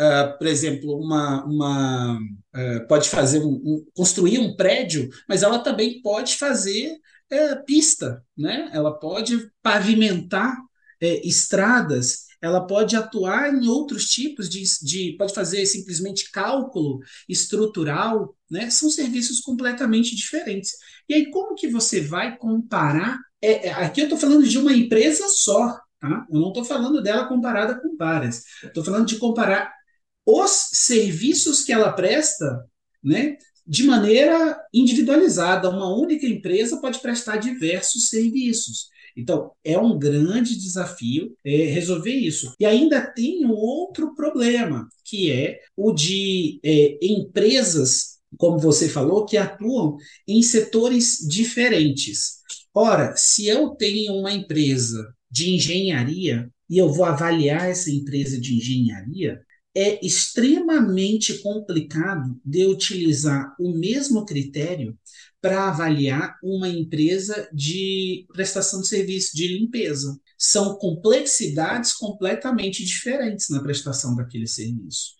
uh, 0.00 0.38
por 0.38 0.46
exemplo, 0.46 0.98
uma, 0.98 1.44
uma 1.44 2.18
uh, 2.18 2.86
pode 2.86 3.08
fazer 3.08 3.40
um, 3.40 3.54
um, 3.64 3.86
construir 3.94 4.38
um 4.38 4.54
prédio, 4.54 5.08
mas 5.26 5.42
ela 5.42 5.58
também 5.58 6.02
pode 6.02 6.36
fazer 6.36 6.98
pista, 7.66 8.22
né? 8.36 8.70
ela 8.72 8.96
pode 8.96 9.50
pavimentar 9.60 10.56
estradas 11.00 12.26
ela 12.44 12.66
pode 12.66 12.94
atuar 12.94 13.54
em 13.54 13.66
outros 13.66 14.04
tipos 14.04 14.50
de, 14.50 14.62
de 14.82 15.16
pode 15.16 15.32
fazer 15.32 15.64
simplesmente 15.64 16.30
cálculo 16.30 17.00
estrutural, 17.26 18.36
né? 18.50 18.68
São 18.68 18.90
serviços 18.90 19.40
completamente 19.40 20.14
diferentes. 20.14 20.72
E 21.08 21.14
aí, 21.14 21.30
como 21.30 21.54
que 21.54 21.66
você 21.66 22.02
vai 22.02 22.36
comparar? 22.36 23.18
É, 23.40 23.68
é, 23.68 23.72
aqui 23.72 24.02
eu 24.02 24.04
estou 24.04 24.18
falando 24.18 24.46
de 24.46 24.58
uma 24.58 24.74
empresa 24.74 25.26
só, 25.30 25.80
tá? 25.98 26.26
Eu 26.30 26.38
não 26.38 26.48
estou 26.48 26.62
falando 26.66 27.02
dela 27.02 27.26
comparada 27.26 27.80
com 27.80 27.96
várias. 27.96 28.42
Estou 28.62 28.84
falando 28.84 29.06
de 29.06 29.16
comparar 29.16 29.72
os 30.26 30.50
serviços 30.74 31.64
que 31.64 31.72
ela 31.72 31.92
presta, 31.94 32.62
né? 33.02 33.38
De 33.66 33.84
maneira 33.84 34.60
individualizada. 34.70 35.70
Uma 35.70 35.96
única 35.96 36.26
empresa 36.26 36.78
pode 36.78 36.98
prestar 36.98 37.38
diversos 37.38 38.10
serviços. 38.10 38.90
Então, 39.16 39.52
é 39.62 39.78
um 39.78 39.98
grande 39.98 40.56
desafio 40.58 41.36
é, 41.44 41.50
resolver 41.66 42.12
isso. 42.12 42.52
E 42.58 42.66
ainda 42.66 43.00
tem 43.00 43.46
outro 43.46 44.14
problema, 44.14 44.88
que 45.04 45.30
é 45.30 45.60
o 45.76 45.92
de 45.92 46.58
é, 46.64 46.98
empresas, 47.00 48.18
como 48.36 48.58
você 48.58 48.88
falou, 48.88 49.24
que 49.24 49.36
atuam 49.36 49.96
em 50.26 50.42
setores 50.42 51.18
diferentes. 51.28 52.40
Ora, 52.74 53.14
se 53.16 53.46
eu 53.46 53.70
tenho 53.70 54.14
uma 54.14 54.32
empresa 54.32 55.14
de 55.30 55.50
engenharia 55.50 56.50
e 56.68 56.78
eu 56.78 56.92
vou 56.92 57.04
avaliar 57.04 57.70
essa 57.70 57.90
empresa 57.90 58.40
de 58.40 58.56
engenharia, 58.56 59.40
é 59.74 60.04
extremamente 60.04 61.38
complicado 61.42 62.40
de 62.44 62.64
utilizar 62.66 63.54
o 63.58 63.76
mesmo 63.76 64.24
critério 64.24 64.96
para 65.44 65.68
avaliar 65.68 66.38
uma 66.42 66.66
empresa 66.66 67.46
de 67.52 68.24
prestação 68.32 68.80
de 68.80 68.88
serviço 68.88 69.36
de 69.36 69.46
limpeza. 69.46 70.18
São 70.38 70.78
complexidades 70.78 71.92
completamente 71.92 72.82
diferentes 72.82 73.50
na 73.50 73.62
prestação 73.62 74.16
daquele 74.16 74.46
serviço. 74.46 75.10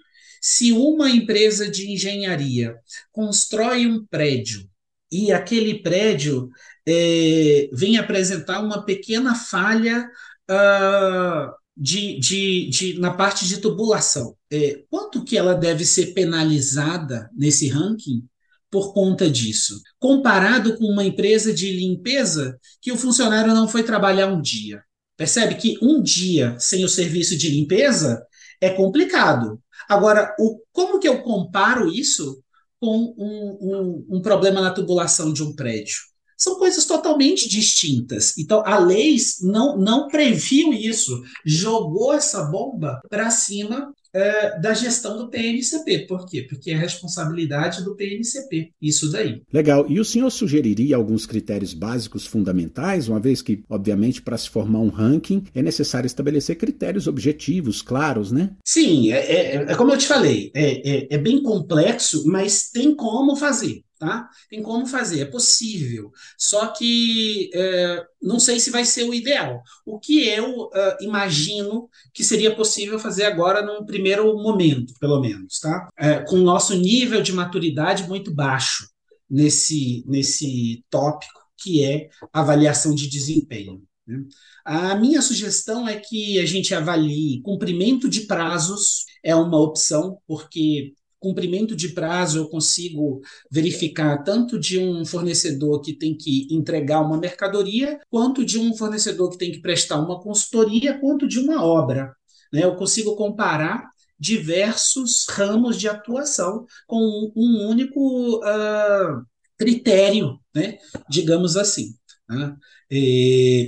Se 0.40 0.72
uma 0.72 1.10
empresa 1.10 1.70
de 1.70 1.92
engenharia 1.92 2.74
constrói 3.12 3.86
um 3.86 4.02
prédio 4.06 4.66
e 5.12 5.30
aquele 5.30 5.82
prédio 5.82 6.48
é, 6.88 7.68
vem 7.70 7.98
apresentar 7.98 8.62
uma 8.62 8.82
pequena 8.82 9.34
falha 9.34 10.08
uh, 10.50 11.52
de, 11.76 12.18
de, 12.18 12.70
de, 12.70 12.98
na 12.98 13.12
parte 13.12 13.46
de 13.46 13.58
tubulação, 13.58 14.34
é, 14.50 14.84
quanto 14.88 15.22
que 15.22 15.36
ela 15.36 15.54
deve 15.54 15.84
ser 15.84 16.14
penalizada 16.14 17.28
nesse 17.36 17.68
ranking 17.68 18.26
por 18.74 18.92
conta 18.92 19.30
disso, 19.30 19.80
comparado 20.00 20.76
com 20.76 20.86
uma 20.86 21.04
empresa 21.04 21.54
de 21.54 21.70
limpeza 21.70 22.58
que 22.82 22.90
o 22.90 22.96
funcionário 22.96 23.54
não 23.54 23.68
foi 23.68 23.84
trabalhar 23.84 24.26
um 24.26 24.42
dia. 24.42 24.82
Percebe 25.16 25.54
que 25.54 25.78
um 25.80 26.02
dia 26.02 26.56
sem 26.58 26.84
o 26.84 26.88
serviço 26.88 27.36
de 27.36 27.48
limpeza 27.48 28.26
é 28.60 28.68
complicado. 28.70 29.62
Agora, 29.88 30.34
o, 30.40 30.58
como 30.72 30.98
que 30.98 31.06
eu 31.06 31.22
comparo 31.22 31.88
isso 31.88 32.42
com 32.80 33.14
um, 33.16 33.58
um, 33.62 34.16
um 34.16 34.20
problema 34.20 34.60
na 34.60 34.72
tubulação 34.72 35.32
de 35.32 35.44
um 35.44 35.54
prédio? 35.54 35.98
São 36.36 36.58
coisas 36.58 36.84
totalmente 36.84 37.48
distintas. 37.48 38.36
Então, 38.36 38.60
a 38.66 38.76
lei 38.76 39.16
não, 39.40 39.76
não 39.76 40.08
previu 40.08 40.72
isso, 40.72 41.22
jogou 41.46 42.12
essa 42.12 42.42
bomba 42.46 43.00
para 43.08 43.30
cima 43.30 43.94
é, 44.14 44.58
da 44.58 44.72
gestão 44.72 45.18
do 45.18 45.28
PNCP. 45.28 46.06
Por 46.06 46.24
quê? 46.26 46.46
Porque 46.48 46.70
é 46.70 46.76
responsabilidade 46.76 47.84
do 47.84 47.96
PNCP, 47.96 48.70
isso 48.80 49.10
daí. 49.10 49.42
Legal. 49.52 49.84
E 49.88 49.98
o 49.98 50.04
senhor 50.04 50.30
sugeriria 50.30 50.96
alguns 50.96 51.26
critérios 51.26 51.74
básicos 51.74 52.24
fundamentais, 52.26 53.08
uma 53.08 53.18
vez 53.18 53.42
que, 53.42 53.64
obviamente, 53.68 54.22
para 54.22 54.38
se 54.38 54.48
formar 54.48 54.78
um 54.78 54.88
ranking 54.88 55.44
é 55.54 55.60
necessário 55.60 56.06
estabelecer 56.06 56.56
critérios 56.56 57.06
objetivos, 57.06 57.82
claros, 57.82 58.30
né? 58.30 58.50
Sim, 58.64 59.12
é, 59.12 59.18
é, 59.18 59.54
é 59.68 59.74
como 59.74 59.92
eu 59.92 59.98
te 59.98 60.06
falei, 60.06 60.52
é, 60.54 60.96
é, 60.96 61.08
é 61.10 61.18
bem 61.18 61.42
complexo, 61.42 62.24
mas 62.26 62.70
tem 62.70 62.94
como 62.94 63.34
fazer. 63.34 63.82
Tá? 64.04 64.28
Tem 64.50 64.62
como 64.62 64.86
fazer, 64.86 65.22
é 65.22 65.24
possível. 65.24 66.12
Só 66.36 66.66
que 66.66 67.50
é, 67.54 68.04
não 68.20 68.38
sei 68.38 68.60
se 68.60 68.68
vai 68.68 68.84
ser 68.84 69.04
o 69.04 69.14
ideal. 69.14 69.62
O 69.86 69.98
que 69.98 70.28
eu 70.28 70.64
uh, 70.64 70.70
imagino 71.00 71.88
que 72.12 72.22
seria 72.22 72.54
possível 72.54 72.98
fazer 72.98 73.24
agora 73.24 73.64
num 73.64 73.86
primeiro 73.86 74.36
momento, 74.36 74.92
pelo 75.00 75.22
menos, 75.22 75.58
tá? 75.58 75.88
É, 75.96 76.18
com 76.18 76.36
o 76.36 76.44
nosso 76.44 76.74
nível 76.74 77.22
de 77.22 77.32
maturidade 77.32 78.06
muito 78.06 78.30
baixo 78.30 78.86
nesse, 79.30 80.04
nesse 80.06 80.84
tópico, 80.90 81.40
que 81.56 81.82
é 81.82 82.10
avaliação 82.30 82.94
de 82.94 83.08
desempenho. 83.08 83.82
Né? 84.06 84.22
A 84.66 84.94
minha 84.96 85.22
sugestão 85.22 85.88
é 85.88 85.96
que 85.98 86.38
a 86.38 86.44
gente 86.44 86.74
avalie 86.74 87.40
cumprimento 87.40 88.06
de 88.06 88.26
prazos, 88.26 89.06
é 89.22 89.34
uma 89.34 89.58
opção, 89.58 90.18
porque 90.26 90.92
cumprimento 91.24 91.74
de 91.74 91.88
prazo 91.88 92.38
eu 92.38 92.48
consigo 92.50 93.22
verificar 93.50 94.22
tanto 94.22 94.60
de 94.60 94.78
um 94.78 95.06
fornecedor 95.06 95.80
que 95.80 95.94
tem 95.94 96.14
que 96.14 96.46
entregar 96.50 97.00
uma 97.00 97.16
mercadoria, 97.16 97.98
quanto 98.10 98.44
de 98.44 98.58
um 98.58 98.76
fornecedor 98.76 99.30
que 99.30 99.38
tem 99.38 99.50
que 99.50 99.62
prestar 99.62 99.98
uma 99.98 100.20
consultoria, 100.20 101.00
quanto 101.00 101.26
de 101.26 101.38
uma 101.38 101.64
obra. 101.64 102.14
Né? 102.52 102.62
Eu 102.62 102.76
consigo 102.76 103.16
comparar 103.16 103.88
diversos 104.20 105.26
ramos 105.30 105.78
de 105.78 105.88
atuação 105.88 106.66
com 106.86 107.32
um 107.34 107.66
único 107.68 108.36
uh, 108.36 109.24
critério, 109.58 110.38
né? 110.54 110.76
digamos 111.08 111.56
assim. 111.56 111.94
Né? 112.28 112.54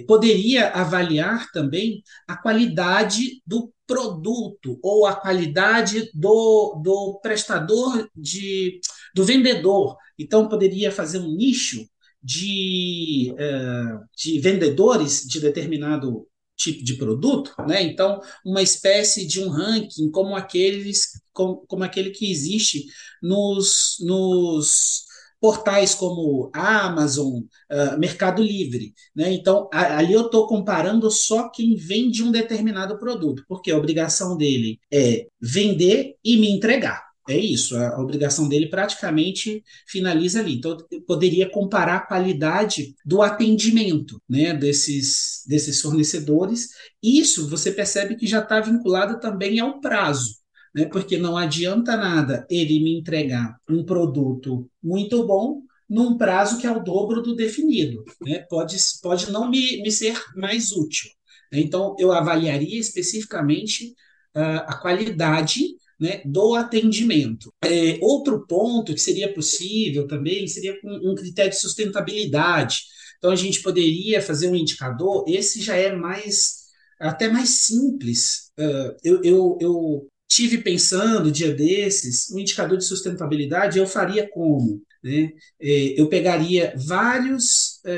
poderia 0.06 0.68
avaliar 0.68 1.50
também 1.52 2.02
a 2.28 2.36
qualidade 2.36 3.42
do 3.46 3.72
produto 3.86 4.78
ou 4.82 5.06
a 5.06 5.14
qualidade 5.14 6.10
do, 6.12 6.80
do 6.82 7.20
prestador 7.22 8.08
de 8.14 8.80
do 9.14 9.24
vendedor. 9.24 9.96
Então 10.18 10.48
poderia 10.48 10.92
fazer 10.92 11.18
um 11.18 11.34
nicho 11.34 11.88
de, 12.22 13.32
uh, 13.34 14.04
de 14.16 14.40
vendedores 14.40 15.22
de 15.26 15.40
determinado 15.40 16.26
tipo 16.56 16.82
de 16.82 16.94
produto, 16.94 17.54
né? 17.68 17.82
Então, 17.82 18.20
uma 18.44 18.62
espécie 18.62 19.26
de 19.26 19.40
um 19.40 19.48
ranking 19.48 20.10
como 20.10 20.34
aqueles 20.34 21.20
como, 21.32 21.66
como 21.66 21.84
aquele 21.84 22.10
que 22.10 22.30
existe 22.30 22.86
nos, 23.22 23.98
nos 24.00 25.05
portais 25.46 25.94
como 25.94 26.50
Amazon, 26.52 27.38
uh, 27.38 27.96
Mercado 28.00 28.42
Livre. 28.42 28.92
Né? 29.14 29.32
Então, 29.32 29.70
a, 29.72 29.98
ali 29.98 30.12
eu 30.12 30.22
estou 30.22 30.48
comparando 30.48 31.08
só 31.08 31.48
quem 31.50 31.76
vende 31.76 32.20
um 32.24 32.32
determinado 32.32 32.98
produto, 32.98 33.44
porque 33.46 33.70
a 33.70 33.76
obrigação 33.76 34.36
dele 34.36 34.80
é 34.92 35.28
vender 35.40 36.16
e 36.24 36.36
me 36.36 36.50
entregar. 36.50 37.06
É 37.28 37.38
isso, 37.38 37.76
a 37.76 38.00
obrigação 38.00 38.48
dele 38.48 38.68
praticamente 38.68 39.62
finaliza 39.86 40.40
ali. 40.40 40.56
Então, 40.56 40.76
eu 40.90 41.02
poderia 41.02 41.48
comparar 41.48 41.96
a 41.96 42.06
qualidade 42.06 42.96
do 43.04 43.22
atendimento 43.22 44.20
né, 44.28 44.52
desses, 44.52 45.44
desses 45.46 45.80
fornecedores. 45.80 46.70
Isso 47.00 47.48
você 47.48 47.70
percebe 47.70 48.16
que 48.16 48.26
já 48.26 48.40
está 48.40 48.58
vinculado 48.58 49.20
também 49.20 49.60
ao 49.60 49.80
prazo 49.80 50.35
né? 50.76 50.84
Porque 50.84 51.16
não 51.16 51.38
adianta 51.38 51.96
nada 51.96 52.46
ele 52.50 52.78
me 52.80 52.98
entregar 52.98 53.56
um 53.68 53.82
produto 53.82 54.70
muito 54.82 55.26
bom 55.26 55.62
num 55.88 56.18
prazo 56.18 56.58
que 56.58 56.66
é 56.66 56.70
o 56.70 56.82
dobro 56.82 57.22
do 57.22 57.34
definido, 57.34 58.04
né? 58.20 58.40
Pode, 58.50 58.76
pode 59.02 59.30
não 59.30 59.48
me, 59.48 59.80
me 59.82 59.90
ser 59.90 60.20
mais 60.34 60.72
útil. 60.72 61.08
Então, 61.50 61.96
eu 61.98 62.12
avaliaria 62.12 62.78
especificamente 62.78 63.94
uh, 64.36 64.66
a 64.66 64.76
qualidade 64.76 65.62
né, 65.98 66.20
do 66.26 66.54
atendimento. 66.54 67.54
É, 67.64 67.98
outro 68.02 68.44
ponto 68.46 68.92
que 68.92 69.00
seria 69.00 69.32
possível 69.32 70.06
também 70.06 70.46
seria 70.48 70.78
com 70.80 70.90
um 70.90 71.14
critério 71.14 71.52
de 71.52 71.60
sustentabilidade. 71.60 72.80
Então, 73.16 73.30
a 73.30 73.36
gente 73.36 73.62
poderia 73.62 74.20
fazer 74.20 74.50
um 74.50 74.56
indicador, 74.56 75.24
esse 75.28 75.62
já 75.62 75.76
é 75.76 75.94
mais 75.94 76.66
até 77.00 77.28
mais 77.28 77.50
simples. 77.50 78.50
Uh, 78.58 78.96
eu, 79.04 79.22
eu, 79.22 79.58
eu 79.60 80.08
tive 80.28 80.58
pensando 80.58 81.30
dia 81.30 81.54
desses, 81.54 82.30
um 82.30 82.38
indicador 82.38 82.78
de 82.78 82.84
sustentabilidade 82.84 83.78
eu 83.78 83.86
faria 83.86 84.28
como? 84.28 84.82
Né? 85.02 85.32
É, 85.60 86.00
eu 86.00 86.08
pegaria 86.08 86.74
vários 86.76 87.80
é, 87.84 87.96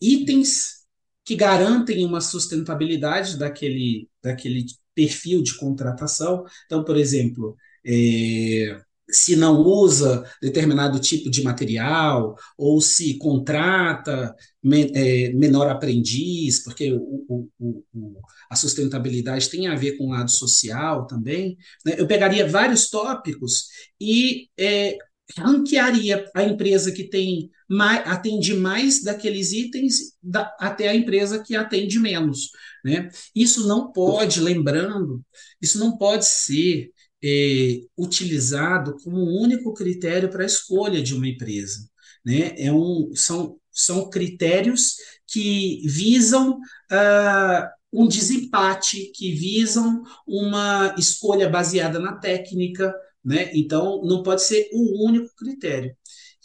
itens 0.00 0.80
que 1.24 1.36
garantem 1.36 2.04
uma 2.04 2.20
sustentabilidade 2.20 3.38
daquele, 3.38 4.08
daquele 4.22 4.66
perfil 4.94 5.42
de 5.42 5.56
contratação. 5.56 6.44
Então, 6.66 6.84
por 6.84 6.96
exemplo, 6.96 7.56
é, 7.86 8.80
se 9.10 9.36
não 9.36 9.60
usa 9.60 10.24
determinado 10.40 10.98
tipo 11.00 11.30
de 11.30 11.42
material, 11.42 12.36
ou 12.56 12.80
se 12.80 13.18
contrata 13.18 14.34
é, 14.94 15.32
menor 15.32 15.68
aprendiz, 15.68 16.62
porque 16.62 16.92
o, 16.92 17.48
o, 17.58 17.84
o, 17.94 18.20
a 18.50 18.56
sustentabilidade 18.56 19.48
tem 19.48 19.68
a 19.68 19.74
ver 19.74 19.96
com 19.96 20.06
o 20.06 20.10
lado 20.10 20.30
social 20.30 21.06
também. 21.06 21.56
Né? 21.84 21.94
Eu 21.98 22.06
pegaria 22.06 22.48
vários 22.48 22.88
tópicos 22.90 23.66
e 24.00 24.48
é, 24.58 24.96
ranquearia 25.38 26.24
a 26.34 26.42
empresa 26.42 26.92
que 26.92 27.04
tem 27.04 27.50
mais, 27.68 28.06
atende 28.06 28.54
mais 28.54 29.02
daqueles 29.02 29.52
itens 29.52 30.14
da, 30.22 30.54
até 30.58 30.88
a 30.88 30.94
empresa 30.94 31.42
que 31.42 31.54
atende 31.54 31.98
menos. 31.98 32.50
Né? 32.84 33.08
Isso 33.34 33.66
não 33.66 33.92
pode, 33.92 34.40
lembrando, 34.40 35.22
isso 35.60 35.78
não 35.78 35.96
pode 35.96 36.26
ser 36.26 36.90
é, 37.22 37.80
utilizado 37.96 38.96
como 39.02 39.18
um 39.18 39.42
único 39.42 39.72
critério 39.74 40.30
para 40.30 40.42
a 40.42 40.46
escolha 40.46 41.02
de 41.02 41.14
uma 41.14 41.28
empresa. 41.28 41.88
Né? 42.24 42.54
É 42.58 42.72
um, 42.72 43.10
são, 43.14 43.58
são 43.70 44.08
critérios 44.08 44.94
que 45.26 45.82
visam 45.86 46.58
uh, 46.58 47.68
um 47.92 48.06
desempate, 48.06 49.10
que 49.14 49.32
visam 49.32 50.02
uma 50.26 50.94
escolha 50.98 51.48
baseada 51.48 51.98
na 51.98 52.16
técnica, 52.16 52.94
né? 53.24 53.50
Então, 53.54 54.02
não 54.04 54.22
pode 54.22 54.42
ser 54.42 54.68
o 54.72 55.06
único 55.06 55.34
critério. 55.34 55.94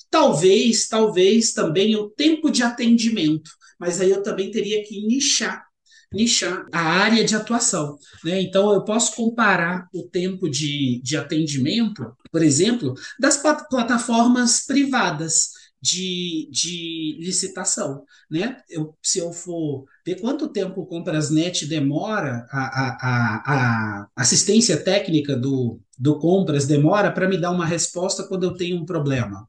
Talvez, 0.10 0.88
talvez 0.88 1.54
também 1.54 1.96
o 1.96 2.10
tempo 2.10 2.50
de 2.50 2.64
atendimento, 2.64 3.52
mas 3.80 4.00
aí 4.02 4.10
eu 4.10 4.24
também 4.24 4.52
teria 4.52 4.84
que 4.84 5.06
nichar 5.06 5.66
nichar 6.14 6.66
a 6.72 6.80
área 6.80 7.24
de 7.24 7.36
atuação. 7.36 7.98
Né? 8.24 8.42
Então, 8.42 8.74
eu 8.74 8.84
posso 8.84 9.16
comparar 9.16 9.88
o 9.94 10.04
tempo 10.04 10.50
de, 10.50 11.02
de 11.04 11.18
atendimento, 11.18 12.16
por 12.32 12.42
exemplo, 12.42 12.94
das 13.20 13.38
plataformas 13.38 14.66
privadas 14.66 15.50
de, 15.86 16.50
de 16.52 17.18
licitação. 17.20 18.04
Né? 18.30 18.58
Eu, 18.70 18.96
se 19.04 19.20
eu 19.20 19.32
for 19.32 19.86
ver 20.06 20.20
quanto 20.20 20.50
tempo 20.50 20.82
o 20.82 20.86
Comprasnet 20.86 21.68
demora, 21.68 22.48
a, 22.52 22.60
a, 22.60 23.44
a, 23.46 24.08
assistência 24.16 24.84
técnica 24.84 25.36
do, 25.36 25.80
do 25.98 26.18
Compras 26.18 26.66
demora 26.66 27.12
para 27.12 27.28
me 27.28 27.38
dar 27.38 27.52
uma 27.52 27.66
resposta 27.66 28.28
quando 28.28 28.44
eu 28.44 28.56
tenho 28.56 28.82
um 28.82 28.86
problema. 28.86 29.48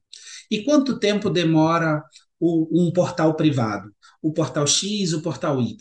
E 0.51 0.63
quanto 0.63 0.99
tempo 0.99 1.31
demora 1.31 2.03
o, 2.39 2.69
um 2.71 2.93
portal 2.93 3.35
privado? 3.35 3.91
O 4.27 4.33
portal 4.33 4.67
X, 4.67 5.13
o 5.13 5.23
portal 5.23 5.61
Y 5.61 5.77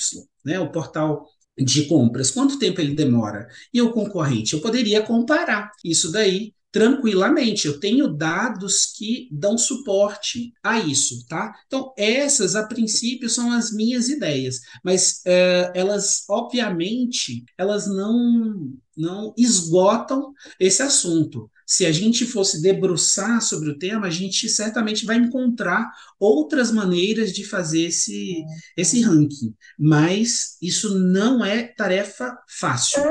né, 0.46 0.60
o 0.60 0.72
portal 0.72 1.28
de 1.58 1.86
compras, 1.88 2.30
quanto 2.30 2.60
tempo 2.60 2.80
ele 2.80 2.94
demora? 2.94 3.48
E 3.74 3.82
o 3.82 3.92
concorrente? 3.92 4.54
Eu 4.54 4.62
poderia 4.62 5.02
comparar 5.02 5.72
isso 5.84 6.12
daí 6.12 6.54
tranquilamente. 6.72 7.68
Eu 7.68 7.80
tenho 7.80 8.10
dados 8.10 8.88
que 8.98 9.30
dão 9.32 9.58
suporte 9.58 10.54
a 10.62 10.78
isso, 10.78 11.26
tá? 11.28 11.54
Então, 11.66 11.94
essas, 11.98 12.56
a 12.56 12.68
princípio, 12.68 13.30
são 13.30 13.52
as 13.54 13.72
minhas 13.72 14.10
ideias, 14.10 14.60
mas 14.84 15.22
é, 15.26 15.72
elas, 15.74 16.26
obviamente, 16.30 17.46
elas 17.58 17.88
não, 17.88 18.74
não 18.96 19.34
esgotam 19.38 20.34
esse 20.60 20.84
assunto 20.84 21.50
se 21.66 21.86
a 21.86 21.92
gente 21.92 22.26
fosse 22.26 22.62
debruçar 22.62 23.42
sobre 23.42 23.70
o 23.70 23.78
tema, 23.78 24.08
a 24.08 24.12
gente 24.12 24.48
certamente 24.48 25.06
vai 25.06 25.18
encontrar 25.18 25.92
outras 26.20 26.72
maneiras 26.72 27.32
de 27.34 27.44
fazer 27.44 27.88
esse, 27.88 28.44
esse 28.78 29.02
ranking. 29.02 29.54
Mas 29.78 30.58
isso 30.62 30.98
não 31.00 31.44
é 31.44 31.64
tarefa 31.64 32.38
fácil. 32.48 33.02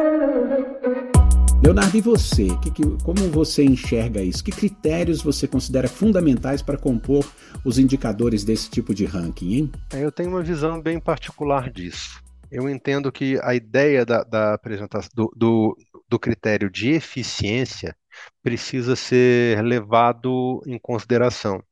Leonardo, 1.64 1.97
e 1.97 2.01
você? 2.03 2.49
Que, 2.62 2.71
que, 2.71 2.83
como 3.03 3.31
você 3.31 3.64
enxerga 3.64 4.23
isso? 4.23 4.45
Que 4.45 4.53
critérios 4.53 5.23
você 5.23 5.49
considera 5.49 5.88
fundamentais 5.88 6.61
para 6.61 6.77
compor 6.77 7.27
os 7.64 7.79
indicadores 7.79 8.45
desse 8.45 8.69
tipo 8.69 8.95
de 8.95 9.07
ranking, 9.07 9.55
hein? 9.55 9.73
É, 9.93 10.05
eu 10.05 10.12
tenho 10.12 10.29
uma 10.29 10.43
visão 10.43 10.81
bem 10.81 11.01
particular 11.01 11.71
disso. 11.71 12.23
Eu 12.53 12.69
entendo 12.69 13.11
que 13.11 13.38
a 13.43 13.55
ideia 13.55 14.05
da, 14.05 14.23
da 14.23 14.55
apresentação 14.55 15.11
do, 15.14 15.33
do, 15.35 15.77
do 16.09 16.19
critério 16.19 16.71
de 16.71 16.90
eficiência 16.90 17.97
precisa 18.42 18.96
ser 18.96 19.62
levado 19.62 20.61
em 20.66 20.79
consideração. 20.79 21.62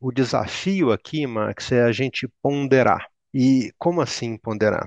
O 0.00 0.12
desafio 0.12 0.92
aqui, 0.92 1.26
Max, 1.26 1.72
é 1.72 1.82
a 1.82 1.92
gente 1.92 2.28
ponderar. 2.42 3.06
E 3.34 3.72
como 3.78 4.00
assim 4.00 4.36
ponderar? 4.36 4.86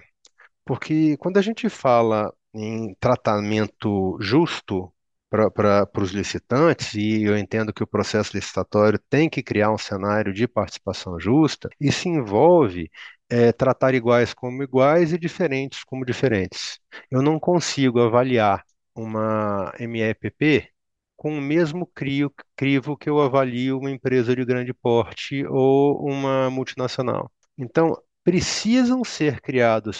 Porque 0.65 1.17
quando 1.17 1.37
a 1.37 1.41
gente 1.41 1.69
fala 1.69 2.33
em 2.53 2.95
tratamento 2.99 4.17
justo 4.21 4.91
para 5.29 5.89
os 6.01 6.11
licitantes, 6.11 6.93
e 6.95 7.23
eu 7.23 7.37
entendo 7.37 7.73
que 7.73 7.83
o 7.83 7.87
processo 7.87 8.35
licitatório 8.35 8.99
tem 9.09 9.29
que 9.29 9.43
criar 9.43 9.71
um 9.71 9.77
cenário 9.77 10.33
de 10.33 10.47
participação 10.47 11.19
justa, 11.19 11.69
isso 11.79 12.07
envolve 12.07 12.89
é, 13.29 13.51
tratar 13.51 13.93
iguais 13.95 14.33
como 14.33 14.63
iguais 14.63 15.11
e 15.13 15.17
diferentes 15.17 15.83
como 15.83 16.05
diferentes. 16.05 16.79
Eu 17.11 17.21
não 17.21 17.39
consigo 17.39 17.99
avaliar 17.99 18.63
uma 18.95 19.73
MEPP 19.79 20.69
com 21.25 21.39
o 21.39 21.41
mesmo 21.41 21.87
crivo 21.87 22.95
que 22.95 23.09
eu 23.09 23.19
avalio 23.19 23.79
uma 23.79 23.89
empresa 23.89 24.35
de 24.35 24.45
grande 24.45 24.71
porte 24.75 25.43
ou 25.47 26.07
uma 26.07 26.51
multinacional. 26.51 27.31
Então, 27.57 27.97
precisam 28.25 29.03
ser 29.03 29.39
criadas 29.39 29.99